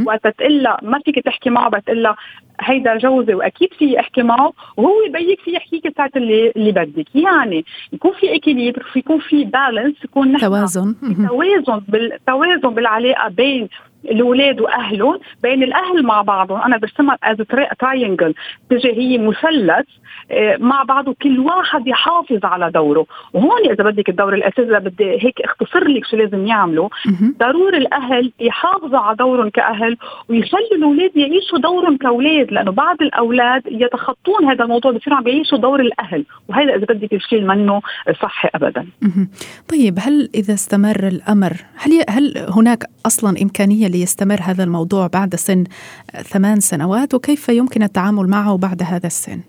وقت 0.06 0.26
تقول 0.26 0.62
ما 0.82 0.98
فيك 1.04 1.18
تحكي 1.24 1.50
معه 1.50 1.70
بتقول 1.70 2.14
هيدا 2.60 2.98
جوزي 2.98 3.34
وأكيد 3.34 3.72
في 3.74 4.00
احكي 4.00 4.22
معه 4.22 4.52
وهو 4.76 5.02
بيك 5.06 5.40
في 5.40 5.52
يحكيك 5.52 5.96
ساعه 5.96 6.10
اللي 6.16 6.52
اللي 6.56 6.72
بدك. 6.72 7.16
يعني 7.16 7.64
يكون 7.92 8.12
في 8.20 8.34
équilibre 8.34 8.86
يكون 8.96 9.18
في 9.20 9.44
balance 9.44 10.04
يكون 10.04 10.32
نحن 10.32 10.40
توازن. 10.40 10.94
توازن 11.28 11.82
بالتوازن 11.88 12.74
بالعلاقة 12.74 13.28
بين 13.28 13.68
الاولاد 14.04 14.60
وأهلهم 14.60 15.18
بين 15.42 15.62
الأهل 15.62 16.02
مع 16.02 16.22
بعضهم. 16.22 16.62
أنا 16.62 16.76
برسمها 16.76 17.18
as 17.22 17.36
triangle 17.78 18.34
تجي 18.70 18.92
هي 18.92 19.18
مثلث 19.18 19.86
آه، 20.30 20.56
مع 20.56 20.82
بعضه 20.82 21.16
كل 21.22 21.38
واحد 21.38 21.86
يحافظ 21.86 22.44
على 22.44 22.70
دوره. 22.70 23.06
وهون 23.32 23.70
إذا 23.70 23.84
بدك 23.84 24.08
الدور 24.08 24.34
الاساسي 24.34 24.78
بدي 24.78 25.10
هيك 25.10 25.40
أختصر 25.40 25.88
لك 25.88 26.04
شو 26.04 26.16
لازم 26.16 26.46
يعملوا. 26.46 26.88
ضروري 27.38 27.78
الأهل 27.78 28.32
يحافظوا 28.40 28.98
على 28.98 29.16
دورهم 29.16 29.50
كأهل 29.50 29.96
ويخلوا 30.28 30.76
الاولاد 30.76 31.16
يعيشوا 31.16 31.58
دورهم 31.58 31.96
كأولاد. 31.96 32.52
لأنه 32.52 32.70
بعض 32.70 32.96
الأولاد 33.02 33.62
يتخطون 33.66 34.44
هذا 34.44 34.64
الموضوع 34.64 34.92
بصيروا 34.92 35.18
عم 35.18 35.28
يعيشوا 35.28 35.58
دور 35.58 35.80
الأهل. 35.80 36.24
وهذا 36.48 36.74
إذا 36.74 36.84
بدك 36.84 37.12
الشيء 37.12 37.40
منه 37.40 37.80
صحي 38.22 38.48
ابدا. 38.54 38.86
طيب 39.68 39.98
هل 39.98 40.28
إذا 40.34 40.54
استمر 40.54 41.06
الأمر 41.06 41.52
هل 41.76 41.92
هل 42.08 42.46
هناك 42.56 42.84
أصلا 43.06 43.42
إمكانية 43.42 43.88
ليستمر 43.92 44.38
هذا 44.42 44.64
الموضوع 44.64 45.06
بعد 45.06 45.34
سن 45.34 45.64
ثمان 46.22 46.60
سنوات 46.60 47.14
وكيف 47.14 47.48
يمكن 47.48 47.82
التعامل 47.82 48.26
معه 48.28 48.56
بعد 48.56 48.82
هذا 48.82 49.06
السن؟ 49.06 49.40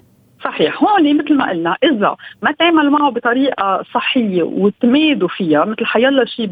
صحيح. 0.44 0.84
هون 0.84 1.18
مثل 1.18 1.34
ما 1.38 1.50
قلنا 1.50 1.78
إذا 1.84 2.16
ما 2.42 2.52
تعمل 2.52 2.90
معه 2.90 3.12
بطريقة 3.12 3.84
صحية 3.94 4.44
وتمادوا 4.44 5.28
فيها 5.28 5.66
مثل 5.66 5.86
حيلا 5.86 6.26
شيء 6.26 6.46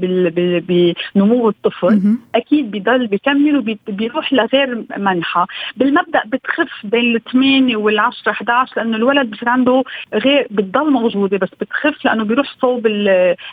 بنمو 1.15 1.49
الطفل 1.49 2.15
أكيد 2.35 2.71
بضل 2.71 3.07
بكمل 3.07 3.57
وبيروح 3.87 4.33
لغير 4.33 4.85
منحى 4.97 5.45
بالمبدأ 5.77 6.21
بتخف 6.25 6.85
بين 6.85 7.15
الثمانية 7.15 7.77
وال10 7.77 8.27
11 8.27 8.73
لأنه 8.77 8.97
الولد 8.97 9.31
بصير 9.31 9.49
عنده 9.49 9.83
غير 10.13 10.47
بتضل 10.51 10.91
موجودة 10.91 11.37
بس 11.37 11.49
بتخف 11.61 12.05
لأنه 12.05 12.23
بيروح 12.23 12.55
صوب 12.61 12.87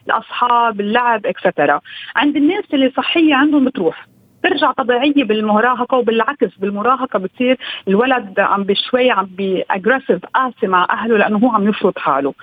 الأصحاب 0.06 0.80
اللعب 0.80 1.26
etcetera 1.26 1.80
عند 2.16 2.36
الناس 2.36 2.64
اللي 2.74 2.92
صحية 2.96 3.34
عندهم 3.34 3.64
بتروح. 3.64 4.06
بترجع 4.44 4.72
طبيعية 4.72 5.24
بالمراهقة 5.24 5.98
وبالعكس 5.98 6.56
بالمراهقة 6.58 7.18
بتصير 7.18 7.58
الولد 7.88 8.40
عم 8.40 8.62
بشوي 8.62 9.10
عم 9.10 9.26
ب 9.26 9.36
aggressive 9.36 10.26
قاسي 10.34 10.66
مع 10.66 10.86
أهله 10.90 11.16
لأنه 11.18 11.38
هو 11.38 11.48
عم 11.48 11.68
يفرض 11.68 11.98
حاله. 11.98 12.34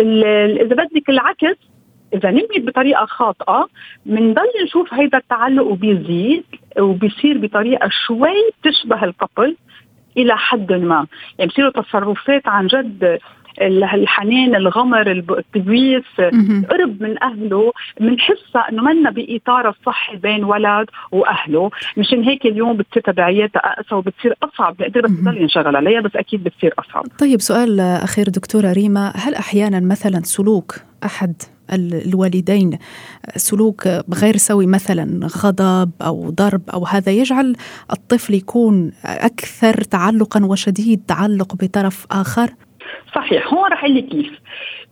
إذا 0.00 0.74
بدك 0.84 1.08
العكس 1.08 1.56
إذا 2.14 2.30
نميت 2.30 2.66
بطريقة 2.66 3.06
خاطئة 3.06 3.68
بنضل 4.06 4.42
نشوف 4.64 4.94
هيدا 4.94 5.18
التعلق 5.18 5.64
وبيزيد 5.64 6.44
وبيصير 6.78 7.38
بطريقة 7.38 7.88
شوي 8.06 8.50
تشبه 8.62 9.04
الكبل 9.04 9.56
إلى 10.16 10.36
حد 10.36 10.72
ما. 10.72 11.06
يعني 11.38 11.50
بصيروا 11.50 11.70
تصرفات 11.70 12.48
عن 12.48 12.66
جد 12.66 13.18
الحنان 13.60 14.54
الغمر 14.54 15.10
التبويس 15.10 16.04
قرب 16.70 17.02
من 17.02 17.22
أهله 17.22 17.72
بنحسها 18.00 18.68
انه 18.72 18.82
منا 18.82 19.10
بإطار 19.10 19.68
الصحي 19.68 20.16
بين 20.16 20.44
ولد 20.44 20.86
وأهله. 21.12 21.70
مشان 21.96 22.22
هيك 22.22 22.46
اليوم 22.46 22.76
بتصير 22.76 23.02
تبعياتها 23.02 23.60
اقسى 23.60 23.94
وبتصير 23.94 24.34
أصعب. 24.42 24.76
بقدر 24.76 25.00
بس 25.00 25.10
تضل 25.10 25.36
ينشغل 25.36 25.76
عليها 25.76 26.00
بس 26.00 26.16
أكيد 26.16 26.44
بتصير 26.44 26.74
أصعب. 26.78 27.04
طيب 27.18 27.40
سؤال 27.40 27.80
أخير 27.80 28.28
دكتورة 28.28 28.72
ريما. 28.72 29.12
هل 29.16 29.34
أحيانا 29.34 29.80
مثلا 29.80 30.20
سلوك 30.22 30.74
أحد 31.04 31.42
الوالدين 31.72 32.78
سلوك 33.36 33.86
غير 34.22 34.36
سوي 34.36 34.66
مثلا 34.66 35.26
غضب 35.26 35.90
أو 36.02 36.30
ضرب 36.30 36.62
أو 36.74 36.86
هذا 36.86 37.12
يجعل 37.12 37.56
الطفل 37.92 38.34
يكون 38.34 38.92
أكثر 39.04 39.74
تعلقا 39.74 40.44
وشديد 40.44 41.02
تعلق 41.08 41.54
بطرف 41.54 42.06
آخر؟ 42.10 42.50
صحيح 43.14 43.54
هون 43.54 43.72
رح 43.72 43.84
لي 43.84 44.02
كيف؟ 44.02 44.38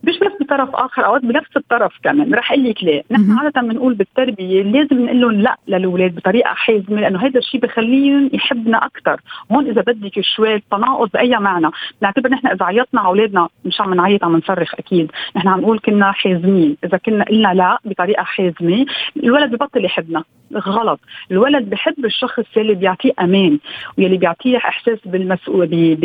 مش 0.03 0.19
بس 0.19 0.31
بطرف 0.41 0.69
آخر 0.75 1.05
أوقات 1.05 1.21
بنفس 1.21 1.57
الطرف 1.57 1.93
كمان. 2.03 2.33
رح 2.33 2.51
أقول 2.51 2.69
لك 2.69 2.83
ليه. 2.83 3.03
نحن 3.11 3.31
عادة 3.31 3.61
بنقول 3.61 3.93
بالتربية 3.93 4.63
لازم 4.63 5.05
نقول 5.05 5.21
لهم 5.21 5.31
لا 5.31 5.57
للأولاد 5.67 6.15
بطريقة 6.15 6.53
حازمة 6.53 7.01
لأنه 7.01 7.19
هذا 7.19 7.39
الشيء 7.39 7.61
بخليهم 7.61 8.29
يحبنا 8.33 8.85
أكثر 8.85 9.21
هون 9.51 9.67
إذا 9.67 9.81
بدك 9.81 10.21
شوي 10.21 10.59
تناقض 10.71 11.09
بأي 11.13 11.37
معنى. 11.39 11.67
بنعتبر 12.01 12.29
نحن 12.29 12.47
إذا 12.47 12.65
عيطنا 12.65 13.01
على 13.01 13.09
أولادنا 13.09 13.47
مش 13.65 13.81
عم 13.81 13.93
نعيط 13.93 14.23
عم 14.23 14.35
نصرخ 14.37 14.75
أكيد. 14.75 15.11
نحن 15.35 15.47
عم 15.47 15.61
نقول 15.61 15.79
كنا 15.79 16.11
حازمين. 16.11 16.77
إذا 16.83 16.97
كنا 16.97 17.23
قلنا 17.23 17.53
لا 17.53 17.77
بطريقة 17.85 18.23
حازمة 18.23 18.85
الولد 19.23 19.55
ببطل 19.55 19.85
يحبنا. 19.85 20.23
غلط. 20.55 20.99
الولد 21.31 21.69
بحب 21.69 22.05
الشخص 22.05 22.45
اللي 22.57 22.75
بيعطيه 22.75 23.11
أمان 23.21 23.59
واللي 23.97 24.17
بيعطيه 24.17 24.57
إحساس 24.57 24.99
بالمسؤوليه 25.05 25.95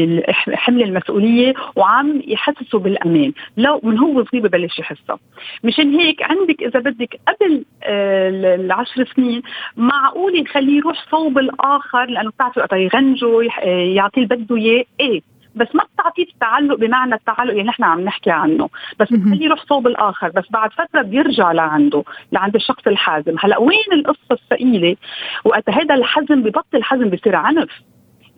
بحمل 0.46 0.82
المسؤولية 0.82 1.54
وعم 1.76 2.22
يحسسه 2.26 2.78
بالأمان. 2.78 3.32
لو 3.56 3.80
من 3.82 3.98
هو 3.98 4.24
صغير 4.24 4.42
ببلش 4.46 4.78
يحسها. 4.78 5.18
مشان 5.64 5.94
هيك 5.94 6.22
عندك 6.22 6.62
إذا 6.62 6.80
بدك 6.80 7.20
قبل 7.28 7.64
آه، 7.84 8.54
العشر 8.54 9.04
سنين 9.16 9.42
معقول 9.76 10.40
يخليه 10.40 10.76
يروح 10.76 11.10
صوب 11.10 11.38
الآخر 11.38 12.04
لأنه 12.04 12.30
بتعرفوا 12.30 12.62
وقت 12.62 12.72
يغنجوا 12.72 13.42
آه، 13.42 13.66
يعطيه 13.66 14.22
اللي 14.22 14.36
بده 14.36 14.56
إياه. 14.56 14.84
إيه 15.00 15.20
بس 15.54 15.68
ما 15.74 15.84
بتعطيه 15.94 16.22
التعلق 16.22 16.74
بمعنى 16.74 17.14
التعلق 17.14 17.50
اللي 17.50 17.62
نحن 17.62 17.84
عم 17.84 18.00
نحكي 18.00 18.30
عنه. 18.30 18.68
بس 19.00 19.12
بتخليه 19.12 19.44
يروح 19.44 19.64
صوب 19.64 19.86
الآخر. 19.86 20.28
بس 20.28 20.44
بعد 20.50 20.72
فترة 20.72 21.02
بيرجع 21.02 21.52
لعنده 21.52 22.04
لعند 22.32 22.54
الشخص 22.54 22.86
الحازم. 22.86 23.36
هلأ 23.40 23.58
وين 23.58 23.92
القصة 23.92 24.32
الثقيلة؟ 24.32 24.96
وقت 25.44 25.70
هذا 25.70 25.94
الحزم 25.94 26.42
ببطل 26.42 26.82
حزم 26.82 27.08
بصير 27.08 27.36
عنف. 27.36 27.70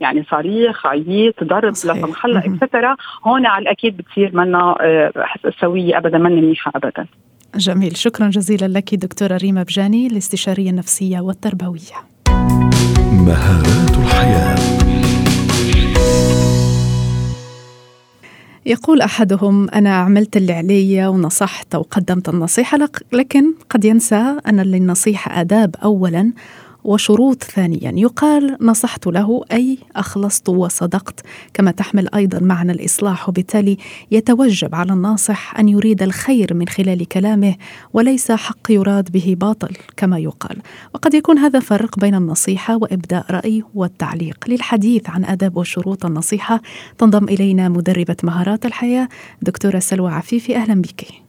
يعني 0.01 0.25
صريخ 0.31 0.87
عييت 0.87 1.45
ضرب 1.45 1.65
لا 1.65 1.73
سمح 1.73 2.25
الله 2.25 2.39
اكسترا 2.39 2.97
هون 3.27 3.47
على 3.47 3.63
الأكيد 3.63 3.97
بتصير 3.97 4.37
منا 4.37 4.77
آه، 4.81 5.13
سوية 5.61 5.99
ابدا 5.99 6.19
منا 6.19 6.41
منيحة 6.41 6.73
ابدا. 6.75 7.07
جميل. 7.57 7.97
شكرا 7.97 8.29
جزيلا 8.29 8.67
لك 8.79 8.95
دكتورة 8.95 9.37
ريما 9.37 9.63
بجاني 9.63 10.07
الاستشارية 10.07 10.71
النفسية 10.71 11.21
والتربوية. 11.21 11.97
مهارات 13.13 13.91
الحياة. 13.91 14.55
يقول 18.67 19.01
أحدهم 19.01 19.71
أنا 19.71 19.97
عملت 19.97 20.37
اللي 20.37 20.53
علي 20.53 21.07
ونصحت 21.07 21.75
وقدمت 21.75 22.29
النصيحة 22.29 22.79
لكن 23.13 23.55
قد 23.71 23.85
ينسى 23.85 24.37
أن 24.49 24.61
للنصيحة 24.61 25.41
آداب 25.41 25.75
اولا 25.85 26.33
وشروط 26.85 27.43
ثانيا. 27.43 27.93
يقال 27.97 28.57
نصحت 28.61 29.07
له 29.07 29.45
أي 29.53 29.79
أخلصت 29.97 30.49
وصدقت. 30.49 31.21
كما 31.55 31.71
تحمل 31.71 32.15
أيضا 32.15 32.39
معنى 32.39 32.73
الإصلاح 32.73 33.29
وبالتالي 33.29 33.79
يتوجب 34.11 34.75
على 34.75 34.93
الناصح 34.93 35.59
أن 35.59 35.69
يريد 35.69 36.03
الخير 36.03 36.55
من 36.55 36.69
خلال 36.69 37.09
كلامه 37.09 37.55
وليس 37.93 38.33
حق 38.33 38.71
يراد 38.71 39.13
به 39.13 39.37
باطل 39.41 39.77
كما 39.97 40.19
يقال. 40.19 40.57
وقد 40.95 41.15
يكون 41.15 41.39
هذا 41.39 41.61
فرق 41.61 41.99
بين 41.99 42.15
النصيحة 42.15 42.77
وإبداء 42.77 43.27
رأي 43.31 43.63
والتعليق. 43.75 44.45
للحديث 44.49 45.11
عن 45.11 45.25
اداب 45.25 45.57
وشروط 45.57 46.07
النصيحة 46.07 46.61
تنضم 46.99 47.25
إلينا 47.25 47.69
مدربة 47.69 48.17
مهارات 48.23 48.67
الحياة 48.67 49.09
دكتورة 49.43 49.79
سلوى 49.79 50.11
عفيفي. 50.11 50.57
أهلا 50.57 50.83
بك. 50.83 51.24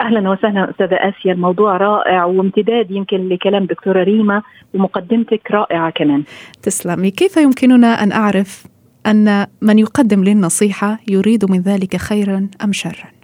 أهلا 0.00 0.30
وسهلا 0.30 0.70
أستاذة 0.70 0.94
آسيا 0.94 1.32
الموضوع 1.32 1.76
رائع 1.76 2.24
وامتداد 2.24 2.90
يمكن 2.90 3.28
لكلام 3.28 3.64
دكتورة 3.64 4.04
ريما 4.04 4.42
ومقدمتك 4.74 5.50
رائعة 5.50 5.90
كمان. 5.90 6.22
تسلمي 6.62 7.10
كيف 7.10 7.36
يمكننا 7.36 8.02
أن 8.02 8.12
أعرف 8.12 8.66
أن 9.06 9.46
من 9.62 9.78
يقدم 9.78 10.24
لي 10.24 10.32
النصيحه 10.32 10.98
يريد 11.08 11.50
من 11.50 11.60
ذلك 11.60 11.96
خيرا 11.96 12.48
أم 12.64 12.72
شرا؟ 12.72 13.17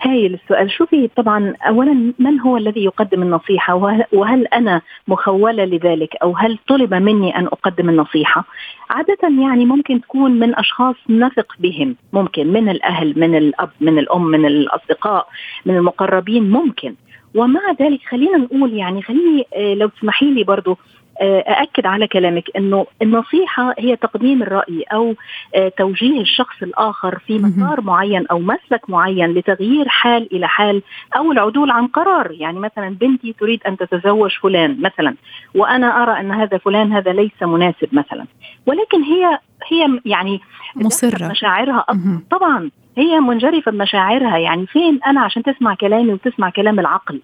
هايل 0.00 0.34
السؤال. 0.34 0.70
شوفي 0.70 1.08
طبعا 1.16 1.54
اولا 1.68 2.12
من 2.18 2.40
هو 2.40 2.56
الذي 2.56 2.84
يقدم 2.84 3.22
النصيحة؟ 3.22 3.74
وهل 4.12 4.46
أنا 4.46 4.80
مخولة 5.08 5.64
لذلك؟ 5.64 6.16
أو 6.22 6.36
هل 6.36 6.58
طلب 6.68 6.94
مني 6.94 7.38
أن 7.38 7.46
أقدم 7.46 7.88
النصيحة؟ 7.88 8.44
عادة 8.90 9.18
يعني 9.22 9.64
ممكن 9.64 10.00
تكون 10.00 10.30
من 10.30 10.58
أشخاص 10.58 10.96
نثق 11.10 11.52
بهم. 11.58 11.96
ممكن 12.12 12.52
من 12.52 12.68
الأهل 12.68 13.14
من 13.16 13.36
الأب 13.36 13.70
من 13.80 13.98
الأم 13.98 14.24
من 14.24 14.46
الأصدقاء 14.46 15.28
من 15.66 15.76
المقربين. 15.76 16.50
ممكن. 16.50 16.94
ومع 17.34 17.60
ذلك 17.80 18.00
خلينا 18.08 18.36
نقول 18.36 18.74
يعني 18.74 19.02
خليني 19.02 19.46
آه، 19.56 19.74
لو 19.74 19.88
تسمحي 19.88 20.30
لي 20.30 20.44
برضو 20.44 20.78
آه، 21.20 21.38
أأكد 21.40 21.86
على 21.86 22.06
كلامك 22.06 22.44
أنه 22.56 22.86
النصيحة 23.02 23.74
هي 23.78 23.96
تقديم 23.96 24.42
الرأي 24.42 24.84
أو 24.92 25.14
آه، 25.54 25.72
توجيه 25.78 26.20
الشخص 26.20 26.62
الآخر 26.62 27.18
في 27.26 27.38
مسار 27.38 27.80
معين 27.80 28.26
أو 28.26 28.38
مسلك 28.38 28.90
معين 28.90 29.34
لتغيير 29.34 29.88
حال 29.88 30.28
إلى 30.32 30.48
حال 30.48 30.82
أو 31.16 31.32
العدول 31.32 31.70
عن 31.70 31.86
قرار. 31.86 32.30
يعني 32.30 32.58
مثلا 32.58 32.88
بنتي 32.88 33.32
تريد 33.32 33.60
أن 33.66 33.76
تتزوج 33.76 34.30
فلان 34.42 34.80
مثلا 34.80 35.14
وأنا 35.54 36.02
أرى 36.02 36.20
أن 36.20 36.32
هذا 36.32 36.58
فلان 36.58 36.92
هذا 36.92 37.12
ليس 37.12 37.42
مناسب 37.42 37.88
مثلا. 37.92 38.24
ولكن 38.66 39.02
هي 39.02 39.38
هي 39.70 40.00
يعني 40.04 40.40
مصرة. 40.76 41.28
مشاعرها 41.28 41.86
طبعا 42.30 42.70
هي 42.98 43.20
منجرفة 43.20 43.72
بمشاعرها. 43.72 44.38
يعني 44.38 44.66
فين 44.66 45.00
أنا 45.06 45.20
عشان 45.20 45.42
تسمع 45.42 45.74
كلامي 45.74 46.12
وتسمع 46.12 46.50
كلام 46.50 46.80
العقل؟ 46.80 47.20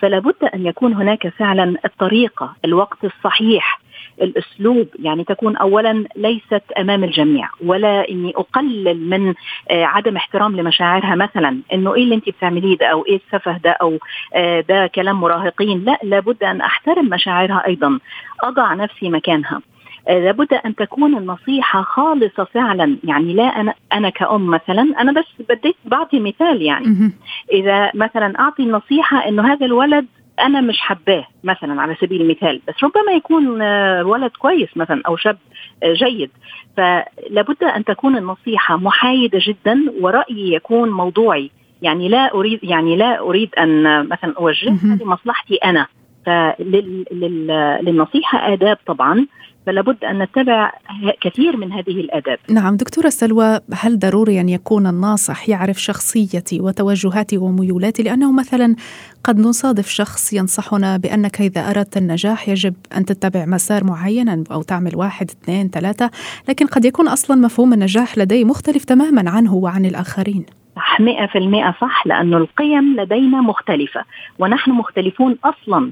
فلا 0.00 0.18
بد 0.18 0.44
أن 0.54 0.66
يكون 0.66 0.94
هناك 0.94 1.28
فعلا 1.28 1.76
الطريقة 1.84 2.56
الوقت 2.64 3.04
الصحيح 3.04 3.80
الأسلوب 4.22 4.88
يعني 4.98 5.24
تكون 5.24 5.56
اولا 5.56 6.04
ليست 6.16 6.62
أمام 6.78 7.04
الجميع. 7.04 7.48
ولا 7.64 8.08
إني 8.08 8.32
أقلل 8.36 9.08
من 9.10 9.34
آه، 9.70 9.84
عدم 9.84 10.16
احترام 10.16 10.56
لمشاعرها 10.56 11.14
مثلا. 11.14 11.58
إنه 11.72 11.94
إيه 11.94 12.02
اللي 12.02 12.14
أنت 12.14 12.28
بتعمليه 12.28 12.78
ده؟ 12.78 12.86
أو 12.86 13.06
إيه 13.06 13.16
السفه 13.26 13.58
ده؟ 13.58 13.70
أو 13.70 13.98
آه، 14.34 14.60
ده 14.60 14.86
كلام 14.86 15.20
مراهقين. 15.20 15.84
لا 15.84 15.98
لابد 16.02 16.44
أن 16.44 16.60
أحترم 16.60 17.04
مشاعرها 17.08 17.66
أيضا. 17.66 17.98
أضع 18.44 18.74
نفسي 18.74 19.08
مكانها. 19.08 19.60
لابد 20.08 20.54
أن 20.54 20.74
تكون 20.74 21.16
النصيحة 21.16 21.82
خالصة 21.82 22.44
فعلا. 22.44 22.96
يعني 23.04 23.34
لا 23.34 23.44
أنا 23.44 23.74
أنا 23.92 24.10
كأم 24.10 24.46
مثلا 24.46 24.82
أنا 25.00 25.12
بس 25.12 25.46
بديت 25.48 25.76
بعطي 25.84 26.20
مثال 26.20 26.62
يعني. 26.62 27.12
إذا 27.52 27.90
مثلا 27.94 28.40
أعطي 28.40 28.62
النصيحة 28.62 29.28
إنه 29.28 29.52
هذا 29.52 29.66
الولد 29.66 30.06
أنا 30.40 30.60
مش 30.60 30.80
حباه 30.80 31.24
مثلا 31.44 31.82
على 31.82 31.96
سبيل 32.00 32.22
المثال 32.22 32.60
بس 32.68 32.74
ربما 32.84 33.12
يكون 33.12 33.62
آه، 33.62 34.04
ولد 34.04 34.30
كويس 34.38 34.76
مثلا 34.76 35.02
أو 35.06 35.16
شاب 35.16 35.38
آه، 35.82 35.92
جيد. 35.92 36.30
فلابد 36.76 37.64
أن 37.64 37.84
تكون 37.84 38.16
النصيحة 38.16 38.76
محايدة 38.76 39.38
جدا 39.42 39.84
ورأيي 40.00 40.54
يكون 40.54 40.90
موضوعي. 40.90 41.50
يعني 41.82 42.08
لا 42.08 42.34
أريد 42.34 42.60
يعني 42.62 42.96
لا 42.96 43.20
أريد 43.20 43.54
أن 43.58 44.08
مثلا 44.08 44.34
اوجهها 44.38 44.98
لمصلحتي 45.00 45.54
أنا. 45.54 45.86
فللنصيحه 46.26 48.52
آداب 48.52 48.78
طبعا. 48.86 49.26
فلا 49.66 49.80
بد 49.80 50.04
أن 50.04 50.22
نتبع 50.22 50.72
كثير 51.20 51.56
من 51.56 51.72
هذه 51.72 52.00
الآداب 52.00 52.38
نعم 52.50 52.76
دكتورة 52.76 53.08
سلوى 53.08 53.60
هل 53.74 53.98
ضروري 53.98 54.40
أن 54.40 54.48
يكون 54.48 54.86
الناصح 54.86 55.48
يعرف 55.48 55.82
شخصيتي 55.82 56.60
وتوجهاتي 56.60 57.38
وميولاتي؟ 57.38 58.02
لأنه 58.02 58.32
مثلا 58.32 58.76
قد 59.24 59.38
نصادف 59.38 59.88
شخص 59.88 60.32
ينصحنا 60.32 60.96
بأنك 60.96 61.40
إذا 61.40 61.70
أردت 61.70 61.96
النجاح 61.96 62.48
يجب 62.48 62.74
أن 62.96 63.04
تتبع 63.04 63.44
مسار 63.46 63.84
معين 63.84 64.44
أو 64.52 64.62
تعمل 64.62 64.96
واحد 64.96 65.30
اثنين 65.30 65.68
ثلاثة 65.68 66.10
لكن 66.48 66.66
قد 66.66 66.84
يكون 66.84 67.08
أصلا 67.08 67.36
مفهوم 67.36 67.72
النجاح 67.72 68.18
لديه 68.18 68.44
مختلف 68.44 68.84
تماما 68.84 69.30
عنه 69.30 69.54
وعن 69.54 69.84
الآخرين. 69.84 70.46
صح 70.76 71.00
100% 71.00 71.80
صح 71.80 72.06
لأنه 72.06 72.36
القيم 72.36 73.00
لدينا 73.00 73.40
مختلفة 73.40 74.04
ونحن 74.38 74.70
مختلفون 74.70 75.38
أصلا. 75.44 75.90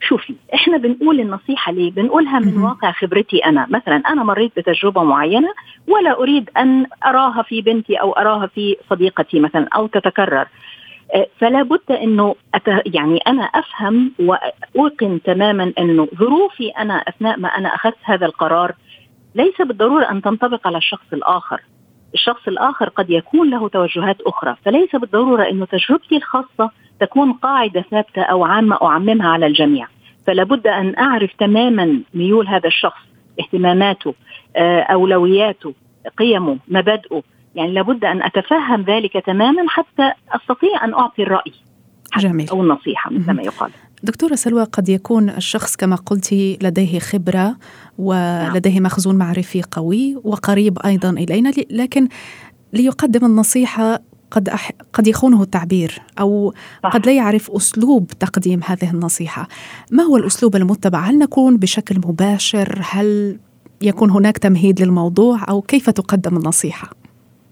شوفي 0.00 0.34
إحنا 0.54 0.76
بنقول 0.76 1.20
النصيحة 1.20 1.72
ليه؟ 1.72 1.90
بنقولها 1.90 2.38
من 2.38 2.58
واقع 2.58 2.92
خبرتي 2.92 3.38
أنا 3.38 3.66
مثلا 3.70 3.96
أنا 3.96 4.24
مريت 4.24 4.52
بتجربة 4.56 5.02
معينة 5.02 5.48
ولا 5.88 6.18
أريد 6.18 6.50
أن 6.56 6.86
أراها 7.06 7.42
في 7.42 7.62
بنتي 7.62 7.96
أو 7.96 8.12
أراها 8.12 8.46
في 8.46 8.76
صديقتي 8.90 9.40
مثلا 9.40 9.68
أو 9.76 9.86
تتكرر 9.86 10.46
أه، 11.14 11.26
فلا 11.38 11.62
بد 11.62 11.92
إنه 11.92 12.34
أت... 12.54 12.68
يعني 12.94 13.18
أنا 13.26 13.42
أفهم 13.42 14.12
وأوقن 14.18 15.20
تماما 15.24 15.72
إنه 15.78 16.08
ظروفي 16.14 16.68
أنا 16.70 16.94
أثناء 16.94 17.38
ما 17.38 17.48
أنا 17.48 17.74
أخذت 17.74 17.96
هذا 18.02 18.26
القرار 18.26 18.74
ليس 19.34 19.62
بالضرورة 19.62 20.10
أن 20.10 20.22
تنطبق 20.22 20.66
على 20.66 20.78
الشخص 20.78 21.12
الآخر. 21.12 21.60
الشخص 22.14 22.48
الآخر 22.48 22.88
قد 22.88 23.10
يكون 23.10 23.50
له 23.50 23.68
توجهات 23.68 24.20
أخرى، 24.20 24.56
فليس 24.64 24.96
بالضرورة 24.96 25.48
إنه 25.50 25.66
تجربتي 25.66 26.16
الخاصة 26.16 26.70
تكون 27.00 27.32
قاعدة 27.32 27.84
ثابتة 27.90 28.22
أو 28.22 28.44
عامة 28.44 28.78
أعممها 28.82 29.28
على 29.28 29.46
الجميع. 29.46 29.86
فلا 30.26 30.44
بد 30.44 30.66
أن 30.66 30.94
أعرف 30.98 31.30
تماما 31.38 32.00
ميول 32.14 32.48
هذا 32.48 32.66
الشخص 32.66 33.00
اهتماماته 33.40 34.14
آه، 34.56 34.80
أولوياته 34.80 35.74
قيمه 36.18 36.58
مبادئه. 36.68 37.22
يعني 37.54 37.72
لابد 37.72 38.04
أن 38.04 38.22
أتفهم 38.22 38.82
ذلك 38.82 39.12
تماما 39.12 39.68
حتى 39.68 40.12
أستطيع 40.34 40.84
أن 40.84 40.94
أعطي 40.94 41.22
الرأي 41.22 41.52
جميل. 42.18 42.48
أو 42.50 42.62
النصيحة 42.62 43.10
مثل 43.10 43.32
ما 43.32 43.42
يقال. 43.42 43.70
دكتورة 44.02 44.34
سلوى 44.34 44.64
قد 44.64 44.88
يكون 44.88 45.30
الشخص 45.30 45.76
كما 45.76 45.96
قلت 45.96 46.32
لديه 46.32 46.98
خبرة 46.98 47.56
ولديه 47.98 48.80
مخزون 48.80 49.14
معرفي 49.14 49.62
قوي 49.70 50.16
وقريب 50.24 50.78
أيضا 50.78 51.10
إلينا 51.10 51.52
لكن 51.70 52.08
ليقدم 52.72 53.26
النصيحة 53.26 54.00
قد 54.30 54.48
أح... 54.48 54.72
قد 54.92 55.06
يخونه 55.06 55.42
التعبير 55.42 56.02
أو 56.20 56.54
صح. 56.82 56.90
قد 56.90 57.06
لا 57.06 57.12
يعرف 57.12 57.50
أسلوب 57.50 58.06
تقديم 58.20 58.60
هذه 58.64 58.90
النصيحة. 58.90 59.48
ما 59.90 60.02
هو 60.02 60.16
الأسلوب 60.16 60.56
المتبع؟ 60.56 61.00
هل 61.00 61.18
نكون 61.18 61.56
بشكل 61.56 61.98
مباشر؟ 61.98 62.78
هل 62.90 63.38
يكون 63.82 64.10
هناك 64.10 64.38
تمهيد 64.38 64.82
للموضوع؟ 64.82 65.44
أو 65.48 65.62
كيف 65.62 65.90
تقدم 65.90 66.36
النصيحة؟ 66.36 66.90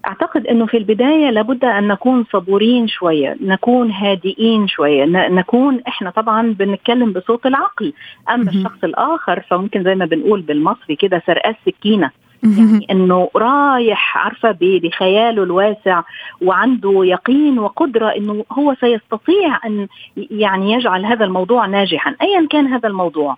أعتقد 0.07 0.47
إنه 0.47 0.65
في 0.65 0.77
البداية 0.77 1.29
لابد 1.29 1.65
أن 1.65 1.87
نكون 1.87 2.25
صبورين 2.33 2.87
شوية، 2.87 3.37
نكون 3.41 3.91
هادئين 3.91 4.67
شوية، 4.67 5.05
نكون 5.05 5.81
إحنا 5.87 6.09
طبعا 6.09 6.53
بنتكلم 6.59 7.11
بصوت 7.13 7.45
العقل، 7.45 7.93
أما 8.29 8.51
الشخص 8.51 8.83
الآخر 8.83 9.43
فممكن 9.49 9.83
زي 9.83 9.95
ما 9.95 10.05
بنقول 10.05 10.41
بالمصري 10.41 10.95
كده 10.95 11.23
سرقات 11.27 11.55
سكينة، 11.65 12.11
يعني 12.43 12.87
إنه 12.91 13.29
رايح 13.35 14.17
عارفة 14.17 14.57
بخياله 14.61 15.43
الواسع 15.43 16.01
وعنده 16.41 17.01
يقين 17.05 17.59
وقدرة 17.59 18.07
إنه 18.07 18.45
هو 18.51 18.75
سيستطيع 18.79 19.59
أن 19.65 19.87
يعني 20.17 20.73
يجعل 20.73 21.05
هذا 21.05 21.25
الموضوع 21.25 21.65
ناجحا 21.65 22.15
ايا 22.21 22.47
كان 22.49 22.67
هذا 22.67 22.89
الموضوع. 22.89 23.37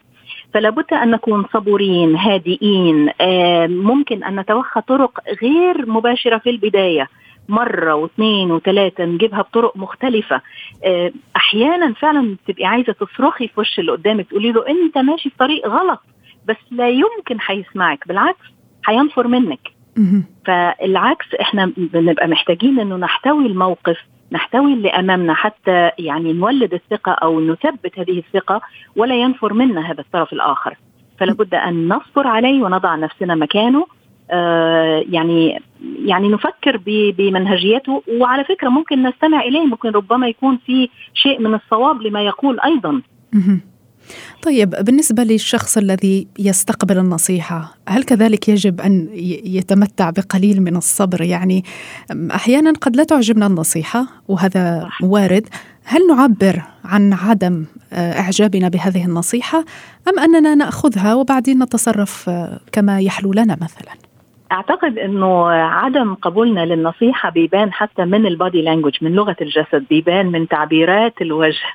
فلا 0.53 0.69
بد 0.69 0.93
أن 0.93 1.11
نكون 1.11 1.45
صبورين 1.53 2.15
هادئين. 2.15 3.09
ممكن 3.69 4.23
أن 4.23 4.39
نتوخى 4.39 4.81
طرق 4.81 5.19
غير 5.43 5.85
مباشرة 5.89 6.37
في 6.37 6.49
البداية. 6.49 7.07
مرة 7.49 7.93
واثنين 7.95 8.51
وثلاثة 8.51 9.05
نجيبها 9.05 9.41
بطرق 9.41 9.77
مختلفة. 9.77 10.41
أحيانا 11.35 11.93
فعلا 11.93 12.35
تبقي 12.47 12.65
عايزة 12.65 12.93
تصرخي 12.93 13.47
في 13.47 13.59
وش 13.59 13.79
اللي 13.79 13.91
قدامك 13.91 14.27
تقولي 14.29 14.51
له 14.51 14.67
أنت 14.67 14.97
ماشي 14.97 15.29
في 15.29 15.37
طريق 15.39 15.67
غلط 15.67 15.99
بس 16.47 16.57
لا 16.71 16.89
يمكن 16.89 17.37
هيسمعك. 17.47 18.07
بالعكس 18.07 18.45
هينفر 18.87 19.27
منك. 19.27 19.59
فالعكس 20.45 21.25
إحنا 21.41 21.71
بنبقى 21.77 22.27
محتاجين 22.27 22.79
إنه 22.79 22.95
نحتوي 22.95 23.45
الموقف 23.45 23.97
نحتوي 24.31 24.73
اللي 24.73 24.89
أمامنا 24.89 25.33
حتى 25.33 25.91
يعني 25.99 26.33
نولد 26.33 26.73
الثقة 26.73 27.11
أو 27.11 27.41
نثبت 27.41 27.99
هذه 27.99 28.19
الثقة 28.19 28.61
ولا 28.95 29.15
ينفر 29.15 29.53
منا 29.53 29.91
هذا 29.91 30.01
الطرف 30.01 30.33
الآخر. 30.33 30.77
فلا 31.19 31.33
بد 31.33 31.53
أن 31.55 31.87
نصبر 31.87 32.27
عليه 32.27 32.63
ونضع 32.63 32.95
نفسنا 32.95 33.35
مكانه. 33.35 33.87
آه 34.31 35.03
يعني 35.09 35.61
يعني 36.05 36.29
نفكر 36.29 36.79
بمنهجيته. 37.17 38.03
وعلى 38.07 38.43
فكرة 38.43 38.69
ممكن 38.69 39.03
نستمع 39.03 39.41
إليه 39.41 39.65
ممكن 39.65 39.89
ربما 39.89 40.27
يكون 40.27 40.57
في 40.65 40.89
شيء 41.13 41.41
من 41.41 41.53
الصواب 41.53 42.01
لما 42.01 42.21
يقول 42.21 42.59
أيضا. 42.59 43.01
طيب 44.41 44.69
بالنسبة 44.69 45.23
للشخص 45.23 45.77
الذي 45.77 46.27
يستقبل 46.39 46.97
النصيحة 46.97 47.77
هل 47.87 48.03
كذلك 48.03 48.49
يجب 48.49 48.81
أن 48.81 49.09
يتمتع 49.45 50.09
بقليل 50.09 50.61
من 50.61 50.75
الصبر؟ 50.75 51.21
يعني 51.21 51.63
أحيانا 52.31 52.73
قد 52.81 52.95
لا 52.95 53.03
تعجبنا 53.03 53.47
النصيحة 53.47 54.07
وهذا 54.27 54.87
وارد. 55.03 55.47
هل 55.83 56.07
نعبر 56.07 56.63
عن 56.83 57.13
عدم 57.13 57.65
آه، 57.93 58.19
إعجابنا 58.19 58.69
بهذه 58.69 59.05
النصيحة 59.05 59.65
أم 60.07 60.19
أننا 60.19 60.55
نأخذها 60.55 61.13
وبعدين 61.13 61.63
نتصرف 61.63 62.29
آه، 62.29 62.59
كما 62.71 62.99
يحلو 62.99 63.33
لنا 63.33 63.57
مثلاً؟ 63.61 64.08
أعتقد 64.51 64.97
إنه 64.97 65.49
عدم 65.51 66.13
قبولنا 66.13 66.65
للنصيحة 66.65 67.29
بيبان 67.29 67.73
حتى 67.73 68.05
من 68.05 68.25
البادي 68.25 68.61
لانجوج 68.61 68.97
من 69.01 69.11
لغة 69.11 69.35
الجسد 69.41 69.85
بيبان 69.89 70.25
من 70.25 70.47
تعبيرات 70.47 71.21
الوجه. 71.21 71.65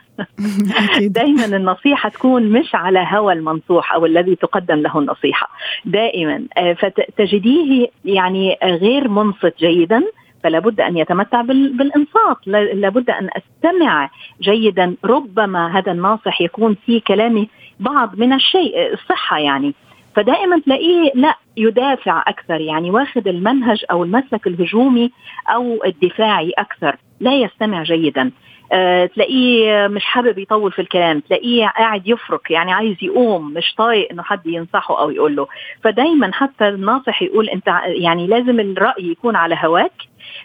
دائما 1.00 1.44
النصيحة 1.44 2.08
تكون 2.08 2.42
مش 2.42 2.74
على 2.74 3.06
هوى 3.10 3.32
المنصوح 3.32 3.94
أو 3.94 4.06
الذي 4.06 4.36
تقدم 4.36 4.74
له 4.74 4.98
النصيحة. 4.98 5.48
دائما 5.84 6.42
آه، 6.58 6.72
فتجديه 6.72 7.88
يعني 8.04 8.58
غير 8.62 9.08
منصت 9.08 9.54
جيدا 9.58 10.02
فلا 10.42 10.58
بد 10.58 10.80
أن 10.80 10.96
يتمتع 10.96 11.42
بالإنصات. 11.42 12.46
لابد 12.74 13.10
أن 13.10 13.28
أستمع 13.36 14.10
جيدا. 14.42 14.96
ربما 15.04 15.78
هذا 15.78 15.92
الناصح 15.92 16.40
يكون 16.40 16.76
في 16.86 17.00
كلامي 17.00 17.48
بعض 17.80 18.18
من 18.18 18.32
الشيء 18.32 18.92
الصحه 18.92 19.38
يعني. 19.38 19.74
فدائما 20.16 20.58
تلاقيه 20.58 21.12
لا 21.14 21.34
يدافع 21.56 22.24
أكثر 22.26 22.60
يعني 22.60 22.90
واخذ 22.90 23.28
المنهج 23.28 23.84
أو 23.90 24.04
المسلك 24.04 24.46
الهجومي 24.46 25.10
أو 25.48 25.84
الدفاعي 25.84 26.52
أكثر 26.58 26.96
لا 27.20 27.34
يستمع 27.34 27.82
جيدا. 27.82 28.30
أه 28.72 29.06
تلاقيه 29.06 29.86
مش 29.86 30.04
حابب 30.04 30.38
يطول 30.38 30.72
في 30.72 30.78
الكلام 30.82 31.20
تلاقيه 31.20 31.66
قاعد 31.66 32.08
يفرك 32.08 32.50
يعني 32.50 32.72
عايز 32.72 32.96
يقوم 33.02 33.50
مش 33.54 33.74
طايق 33.74 34.08
إنه 34.10 34.22
حد 34.22 34.46
ينصحه 34.46 35.00
أو 35.00 35.10
يقول 35.10 35.36
له. 35.36 35.46
فدايما 35.84 36.30
حتى 36.32 36.68
الناصح 36.68 37.22
يقول 37.22 37.48
أنت 37.48 37.66
يعني 37.86 38.26
لازم 38.26 38.60
الرأي 38.60 39.04
يكون 39.10 39.36
على 39.36 39.58
هواك. 39.64 39.92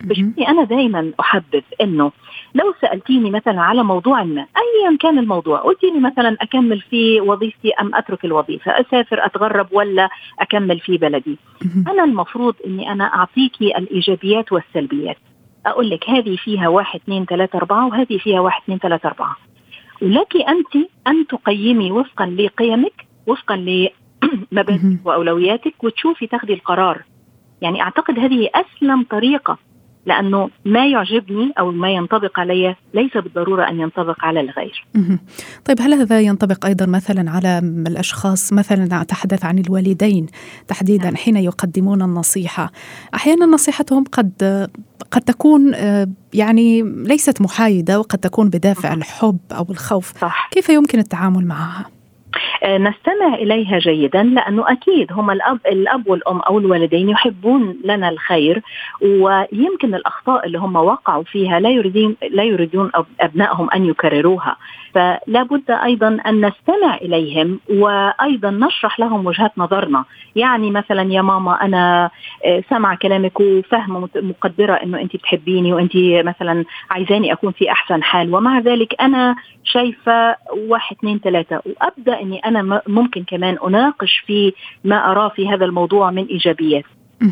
بشوفي 0.02 0.48
أنا 0.48 0.64
دائما 0.64 1.12
احبذ 1.20 1.62
إنه 1.82 2.12
لو 2.56 2.74
سألتيني 2.82 3.32
مثلا 3.32 3.62
على 3.62 3.84
موضوع 3.84 4.24
ما 4.24 4.42
ايا 4.42 4.98
كان 5.00 5.20
الموضوع 5.20 5.60
قلتيني 5.60 6.00
مثلا 6.00 6.38
أكمل 6.42 6.82
في 6.82 7.22
وظيفتي 7.22 7.72
أم 7.82 7.96
أترك 7.96 8.26
الوظيفة 8.26 8.72
أسافر 8.72 9.26
أتغرب 9.26 9.68
ولا 9.72 10.10
أكمل 10.40 10.80
في 10.80 10.98
بلدي. 10.98 11.38
أنا 11.88 12.04
المفروض 12.04 12.56
إني 12.66 12.92
أنا 12.92 13.04
اعطيكي 13.04 13.78
الإيجابيات 13.78 14.52
والسلبيات. 14.52 15.18
أقول 15.66 15.90
لك 15.90 16.10
هذه 16.10 16.36
فيها 16.36 16.68
واحد 16.68 17.00
اثنين 17.00 17.26
ثلاثة 17.26 17.58
أربعة 17.58 17.88
وهذه 17.88 18.18
فيها 18.18 18.40
واحد 18.40 18.62
اثنين 18.64 18.78
ثلاثة 18.78 19.10
أربعة. 19.10 19.36
ولك 20.02 20.36
أنت 20.36 20.88
أن 21.08 21.28
تقيمي 21.28 21.92
وفقا 21.92 22.26
لقيمك 22.26 23.06
وفقا 23.28 23.56
لمبادئك 23.56 25.06
وأولوياتك 25.06 25.84
وتشوفي 25.84 26.28
تاخذي 26.28 26.54
القرار. 26.54 27.04
يعني 27.62 27.82
أعتقد 27.82 28.20
هذه 28.20 28.50
أسلم 28.56 29.06
طريقة 29.10 29.58
لأنه 30.06 30.50
ما 30.66 30.88
يعجبني 30.88 31.52
أو 31.60 31.72
ما 31.72 31.92
ينطبق 31.92 32.40
علي 32.40 32.76
ليس 32.94 33.18
بالضرورة 33.18 33.70
أن 33.70 33.80
ينطبق 33.80 34.26
على 34.26 34.40
الغير. 34.40 34.86
طيب 35.66 35.82
هل 35.82 35.94
هذا 35.94 36.20
ينطبق 36.20 36.66
أيضا 36.66 36.86
مثلا 36.86 37.32
على 37.32 37.60
الأشخاص 37.88 38.54
مثلا 38.54 39.02
أتحدث 39.02 39.46
عن 39.46 39.60
الوالدين 39.60 40.26
تحديدا 40.68 41.04
نعم. 41.04 41.16
حين 41.16 41.36
يقدمون 41.36 42.02
النصيحة، 42.02 42.72
أحيانا 43.16 43.46
نصيحتهم 43.46 44.04
قد 44.12 44.70
قد 45.12 45.22
تكون 45.22 45.74
آه، 45.76 46.08
يعني 46.34 46.82
ليست 46.82 47.42
محايدة 47.42 48.00
وقد 48.00 48.20
تكون 48.20 48.50
بدافع 48.50 48.94
الحب 48.94 49.40
أو 49.52 49.66
الخوف. 49.70 50.14
صح. 50.22 50.50
كيف 50.52 50.70
يمكن 50.70 51.00
التعامل 51.00 51.46
معها؟ 51.46 51.99
آه، 52.64 52.78
نستمع 52.78 53.34
إليها 53.34 53.80
جيدا 53.80 54.24
لأنه 54.24 54.72
أكيد 54.72 55.14
هم 55.14 55.32
الاب 55.32 55.60
الأب 55.66 56.08
والأم 56.08 56.40
أو 56.40 56.60
الوالدين 56.60 57.10
يحبون 57.10 57.78
لنا 57.84 58.10
الخير 58.10 58.62
ويمكن 59.02 59.96
الأخطاء 59.96 60.46
اللي 60.46 60.58
هم 60.58 60.76
وقعوا 60.76 61.24
فيها 61.24 61.60
لا 61.60 61.70
يريدون 61.70 62.16
لا 62.30 62.44
يريدون 62.44 62.92
أبنائهم 63.22 63.70
أن 63.76 63.86
يكرروها. 63.86 64.58
فلا 64.94 65.44
بد 65.44 65.72
أيضا 65.72 66.08
أن 66.28 66.46
نستمع 66.46 66.96
إليهم 66.96 67.60
وأيضا 67.70 68.50
نشرح 68.50 69.00
لهم 69.00 69.26
وجهات 69.26 69.52
نظرنا. 69.58 70.06
يعني 70.36 70.72
مثلا 70.72 71.14
يا 71.14 71.22
ماما 71.22 71.66
أنا 71.66 72.10
آه، 72.46 72.64
سامعه 72.70 72.98
كلامك 72.98 73.40
وفاهمه 73.40 74.10
مقدرة 74.16 74.74
إنه 74.74 75.02
انت 75.02 75.16
بتحبيني 75.16 75.74
وانت 75.74 75.92
مثلا 76.26 76.66
عايزاني 76.90 77.34
أكون 77.34 77.52
في 77.52 77.72
أحسن 77.72 78.04
حال 78.04 78.36
ومع 78.36 78.60
ذلك 78.60 79.02
أنا 79.02 79.36
شايفة 79.64 80.36
واحد 80.68 80.96
اثنين 80.96 81.20
ثلاثة 81.20 81.62
وأبدأ 81.66 82.19
إني 82.22 82.40
أنا 82.40 82.82
ممكن 82.88 83.24
كمان 83.24 83.58
أناقش 83.68 84.24
في 84.28 84.54
ما 84.84 85.12
أراه 85.12 85.30
في 85.30 85.50
هذا 85.50 85.66
الموضوع 85.66 86.12
من 86.12 86.26
إيجابيات. 86.26 86.86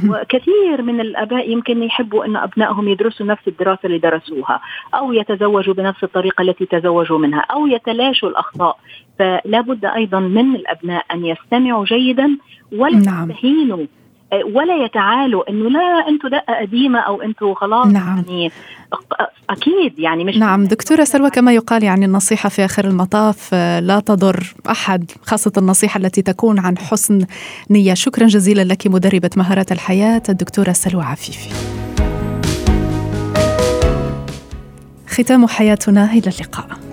وكثير 0.09 0.81
من 0.81 0.99
الأباء 1.01 1.49
يمكن 1.49 1.83
يحبوا 1.83 2.25
أن 2.25 2.35
أبنائهم 2.35 2.87
يدرسوا 2.87 3.25
نفس 3.25 3.47
الدراسة 3.47 3.79
اللي 3.85 3.97
درسوها 3.97 4.61
أو 4.93 5.13
يتزوجوا 5.13 5.73
بنفس 5.73 6.03
الطريقة 6.03 6.41
التي 6.41 6.65
تزوجوا 6.65 7.17
منها 7.17 7.39
أو 7.39 7.67
يتلاشوا 7.67 8.29
الأخطاء. 8.29 8.77
فلا 9.19 9.61
بد 9.61 9.85
أيضا 9.85 10.19
من 10.19 10.55
الأبناء 10.55 11.05
أن 11.13 11.25
يستمعوا 11.25 11.85
جيدا 11.85 12.37
ولا 12.71 12.99
نعم. 12.99 13.31
يستهينوا 13.31 13.85
ولا 14.33 14.85
يتعالوا 14.85 15.49
إنه 15.49 15.69
لا 15.69 16.07
أنتم 16.09 16.27
دقة 16.27 16.61
قديمة 16.61 16.99
أو 16.99 17.21
أنتم 17.21 17.53
خلاص 17.53 17.87
نعم. 17.87 18.17
يعني 18.17 18.51
أكيد 19.49 19.99
يعني 19.99 20.23
مش 20.23 20.37
نعم 20.37 20.63
دكتورة 20.63 21.03
سلوى 21.03 21.29
كما 21.29 21.53
يقال 21.53 21.83
يعني 21.83 22.05
النصيحة 22.05 22.49
في 22.49 22.65
آخر 22.65 22.85
المطاف 22.85 23.49
آه، 23.53 23.79
لا 23.79 23.99
تضر 23.99 24.53
أحد 24.69 25.11
خاصة 25.21 25.51
النصيحة 25.57 25.97
التي 25.97 26.21
تكون 26.21 26.59
عن 26.59 26.77
حسن 26.77 27.25
نية. 27.69 27.93
شكرا 27.93 28.27
جزيلا 28.27 28.63
لك 28.63 28.87
مدربة 28.87 29.29
مهارات 29.37 29.71
الحياة 29.71 30.23
الدكتورة 30.29 30.71
سلوى 30.71 31.03
عفيفي. 31.03 31.49
ختام 35.07 35.47
حياتنا 35.47 36.11
إلى 36.11 36.31
اللقاء. 36.39 36.86